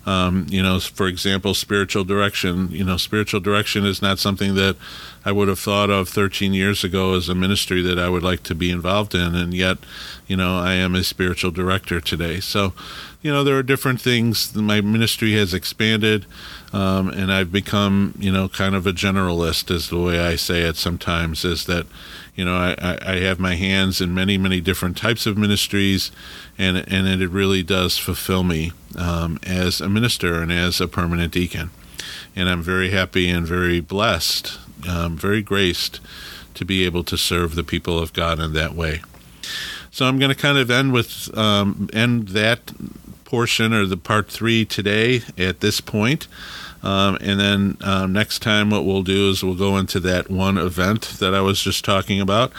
Um, 0.05 0.47
you 0.49 0.63
know, 0.63 0.79
for 0.79 1.07
example, 1.07 1.53
spiritual 1.53 2.03
direction. 2.03 2.69
You 2.71 2.83
know, 2.83 2.97
spiritual 2.97 3.39
direction 3.39 3.85
is 3.85 4.01
not 4.01 4.17
something 4.17 4.55
that 4.55 4.75
I 5.23 5.31
would 5.31 5.47
have 5.47 5.59
thought 5.59 5.91
of 5.91 6.09
13 6.09 6.53
years 6.53 6.83
ago 6.83 7.13
as 7.13 7.29
a 7.29 7.35
ministry 7.35 7.81
that 7.83 7.99
I 7.99 8.09
would 8.09 8.23
like 8.23 8.41
to 8.43 8.55
be 8.55 8.71
involved 8.71 9.13
in, 9.13 9.35
and 9.35 9.53
yet, 9.53 9.77
you 10.25 10.35
know, 10.35 10.57
I 10.57 10.73
am 10.73 10.95
a 10.95 11.03
spiritual 11.03 11.51
director 11.51 12.01
today. 12.01 12.39
So, 12.39 12.73
you 13.21 13.31
know, 13.31 13.43
there 13.43 13.57
are 13.57 13.63
different 13.63 14.01
things. 14.01 14.55
My 14.55 14.81
ministry 14.81 15.33
has 15.33 15.53
expanded, 15.53 16.25
um, 16.73 17.09
and 17.09 17.31
I've 17.31 17.51
become, 17.51 18.15
you 18.17 18.31
know, 18.31 18.49
kind 18.49 18.73
of 18.73 18.87
a 18.87 18.93
generalist, 18.93 19.69
is 19.69 19.89
the 19.89 19.99
way 19.99 20.19
I 20.19 20.35
say 20.35 20.61
it 20.61 20.77
sometimes, 20.77 21.45
is 21.45 21.65
that, 21.65 21.85
you 22.35 22.45
know, 22.45 22.55
I, 22.55 22.97
I 23.01 23.15
have 23.19 23.39
my 23.39 23.55
hands 23.55 24.01
in 24.01 24.13
many, 24.13 24.37
many 24.37 24.61
different 24.61 24.97
types 24.97 25.25
of 25.25 25.37
ministries, 25.37 26.11
and, 26.57 26.77
and 26.77 27.21
it 27.21 27.29
really 27.29 27.63
does 27.63 27.97
fulfill 27.97 28.43
me 28.43 28.71
um, 28.97 29.39
as 29.45 29.81
a 29.81 29.89
minister 29.89 30.41
and 30.41 30.51
as 30.51 30.79
a 30.79 30.87
permanent 30.87 31.33
deacon. 31.33 31.71
And 32.35 32.49
I'm 32.49 32.61
very 32.61 32.91
happy 32.91 33.29
and 33.29 33.45
very 33.45 33.79
blessed 33.81 34.57
um, 34.87 35.17
very 35.17 35.41
graced 35.41 35.99
to 36.53 36.65
be 36.65 36.85
able 36.85 37.03
to 37.05 37.17
serve 37.17 37.55
the 37.55 37.63
people 37.63 37.99
of 37.99 38.13
God 38.13 38.39
in 38.39 38.53
that 38.53 38.73
way. 38.73 39.01
So 39.91 40.05
I'm 40.05 40.19
going 40.19 40.29
to 40.29 40.35
kind 40.35 40.57
of 40.57 40.71
end 40.71 40.93
with 40.93 41.35
um, 41.37 41.89
end 41.93 42.29
that 42.29 42.71
portion 43.31 43.71
or 43.73 43.85
the 43.85 43.95
part 43.95 44.27
three 44.27 44.65
today 44.65 45.21
at 45.37 45.61
this 45.61 45.79
point. 45.79 46.27
Um, 46.83 47.17
and 47.21 47.39
then 47.39 47.77
um, 47.79 48.11
next 48.11 48.39
time, 48.41 48.71
what 48.71 48.83
we'll 48.83 49.03
do 49.03 49.29
is 49.29 49.41
we'll 49.41 49.55
go 49.55 49.77
into 49.77 50.01
that 50.01 50.29
one 50.29 50.57
event 50.57 51.03
that 51.19 51.33
I 51.33 51.39
was 51.39 51.61
just 51.61 51.85
talking 51.85 52.19
about, 52.19 52.51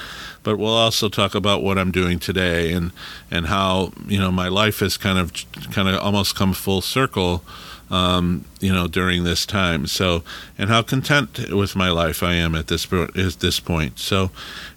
but 0.43 0.57
we'll 0.57 0.71
also 0.71 1.11
talk 1.11 1.35
about 1.35 1.63
what 1.63 1.77
I'm 1.77 1.93
doing 1.93 2.19
today 2.19 2.73
and 2.73 2.93
and 3.31 3.47
how 3.47 3.93
you 4.07 4.19
know 4.19 4.31
my 4.31 4.49
life 4.49 4.79
has 4.79 4.97
kind 4.97 5.19
of 5.19 5.33
kind 5.73 5.89
of 5.89 6.01
almost 6.01 6.37
come 6.37 6.55
full 6.55 6.81
circle 6.81 7.45
um, 7.91 8.47
you 8.59 8.73
know, 8.73 8.89
during 8.89 9.25
this 9.25 9.45
time. 9.45 9.87
So, 9.87 10.23
and 10.57 10.71
how 10.71 10.81
content 10.81 11.53
with 11.53 11.77
my 11.77 11.91
life 11.91 12.23
I 12.23 12.33
am 12.33 12.55
at 12.55 12.69
this 12.69 12.91
at 12.91 13.41
this 13.41 13.61
point. 13.61 13.99
So, 13.99 14.31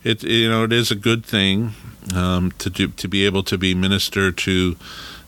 it 0.04 0.24
you 0.24 0.50
know 0.50 0.66
it 0.66 0.74
is 0.74 0.92
a 0.92 0.96
good 0.96 1.24
thing 1.26 1.72
um, 2.14 2.52
to 2.58 2.70
do 2.70 2.88
to 2.90 3.08
be 3.08 3.26
able 3.26 3.44
to 3.44 3.58
be 3.58 3.74
minister 3.74 4.32
to 4.32 4.76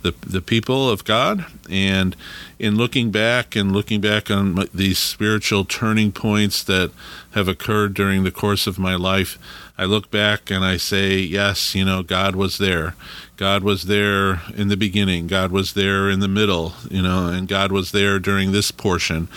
the 0.01 0.13
the 0.25 0.41
people 0.41 0.89
of 0.89 1.03
God. 1.03 1.45
And 1.69 2.15
in 2.59 2.75
looking 2.75 3.11
back 3.11 3.55
and 3.55 3.71
looking 3.71 4.01
back 4.01 4.31
on 4.31 4.67
these 4.73 4.99
spiritual 4.99 5.65
turning 5.65 6.11
points 6.11 6.63
that 6.63 6.91
have 7.31 7.47
occurred 7.47 7.93
during 7.93 8.23
the 8.23 8.31
course 8.31 8.67
of 8.67 8.79
my 8.79 8.95
life, 8.95 9.37
I 9.77 9.85
look 9.85 10.09
back 10.09 10.49
and 10.49 10.65
I 10.65 10.77
say, 10.77 11.17
yes, 11.17 11.75
you 11.75 11.85
know, 11.85 12.01
God 12.01 12.35
was 12.35 12.57
there. 12.57 12.95
God 13.35 13.63
was 13.63 13.83
there 13.83 14.41
in 14.55 14.69
the 14.69 14.77
beginning. 14.77 15.27
God 15.27 15.51
was 15.51 15.73
there 15.73 16.09
in 16.09 16.19
the 16.19 16.27
middle, 16.27 16.73
you 16.89 17.03
know, 17.03 17.27
and 17.27 17.47
God 17.47 17.71
was 17.71 17.91
there 17.91 18.17
during 18.17 18.51
this 18.51 18.71
portion 18.71 19.27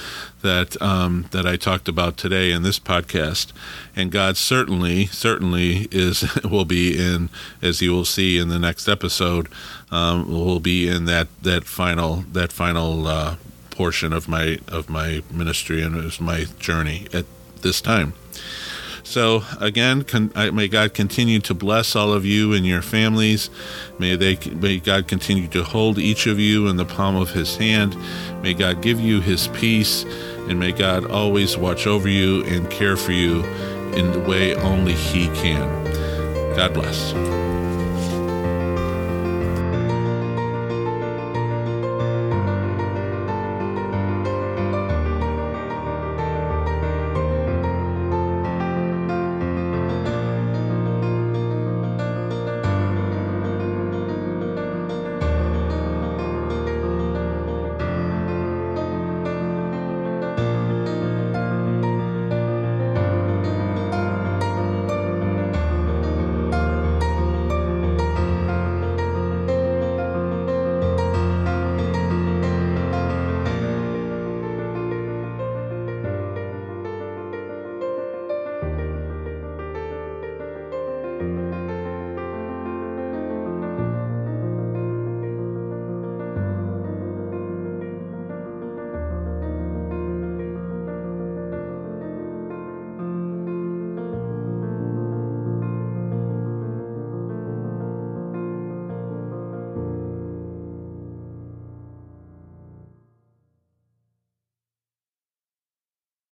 that 0.42 0.80
um, 0.80 1.26
that 1.30 1.46
I 1.46 1.56
talked 1.56 1.88
about 1.88 2.16
today 2.16 2.52
in 2.52 2.62
this 2.62 2.78
podcast. 2.78 3.52
And 3.94 4.10
God 4.10 4.36
certainly, 4.36 5.06
certainly 5.06 5.88
is 5.90 6.24
will 6.44 6.64
be 6.64 6.98
in, 6.98 7.28
as 7.62 7.80
you 7.82 7.92
will 7.92 8.04
see 8.04 8.38
in 8.38 8.48
the 8.48 8.58
next 8.58 8.88
episode, 8.88 9.48
um, 9.90 10.30
will 10.30 10.60
be 10.60 10.88
in 10.88 11.04
that 11.06 11.28
that 11.42 11.64
final 11.64 12.24
that 12.32 12.52
final 12.52 13.06
uh, 13.06 13.36
portion 13.70 14.12
of 14.12 14.28
my 14.28 14.58
of 14.68 14.88
my 14.88 15.22
ministry 15.30 15.82
and 15.82 16.20
my 16.20 16.44
journey 16.58 17.06
at 17.12 17.26
this 17.62 17.80
time. 17.80 18.14
So 19.10 19.42
again, 19.58 20.04
con- 20.04 20.30
may 20.36 20.68
God 20.68 20.94
continue 20.94 21.40
to 21.40 21.52
bless 21.52 21.96
all 21.96 22.12
of 22.12 22.24
you 22.24 22.52
and 22.52 22.64
your 22.64 22.80
families. 22.80 23.50
May 23.98 24.14
they 24.14 24.38
may 24.52 24.78
God 24.78 25.08
continue 25.08 25.48
to 25.48 25.64
hold 25.64 25.98
each 25.98 26.28
of 26.28 26.38
you 26.38 26.68
in 26.68 26.76
the 26.76 26.84
palm 26.84 27.16
of 27.16 27.30
His 27.30 27.56
hand. 27.56 27.96
May 28.40 28.54
God 28.54 28.82
give 28.82 29.00
you 29.00 29.20
His 29.20 29.48
peace, 29.48 30.04
and 30.48 30.60
may 30.60 30.70
God 30.70 31.10
always 31.10 31.56
watch 31.56 31.88
over 31.88 32.08
you 32.08 32.44
and 32.44 32.70
care 32.70 32.96
for 32.96 33.10
you 33.10 33.42
in 33.94 34.12
the 34.12 34.20
way 34.20 34.54
only 34.54 34.94
He 34.94 35.26
can. 35.26 35.84
God 36.54 36.72
bless. 36.72 37.49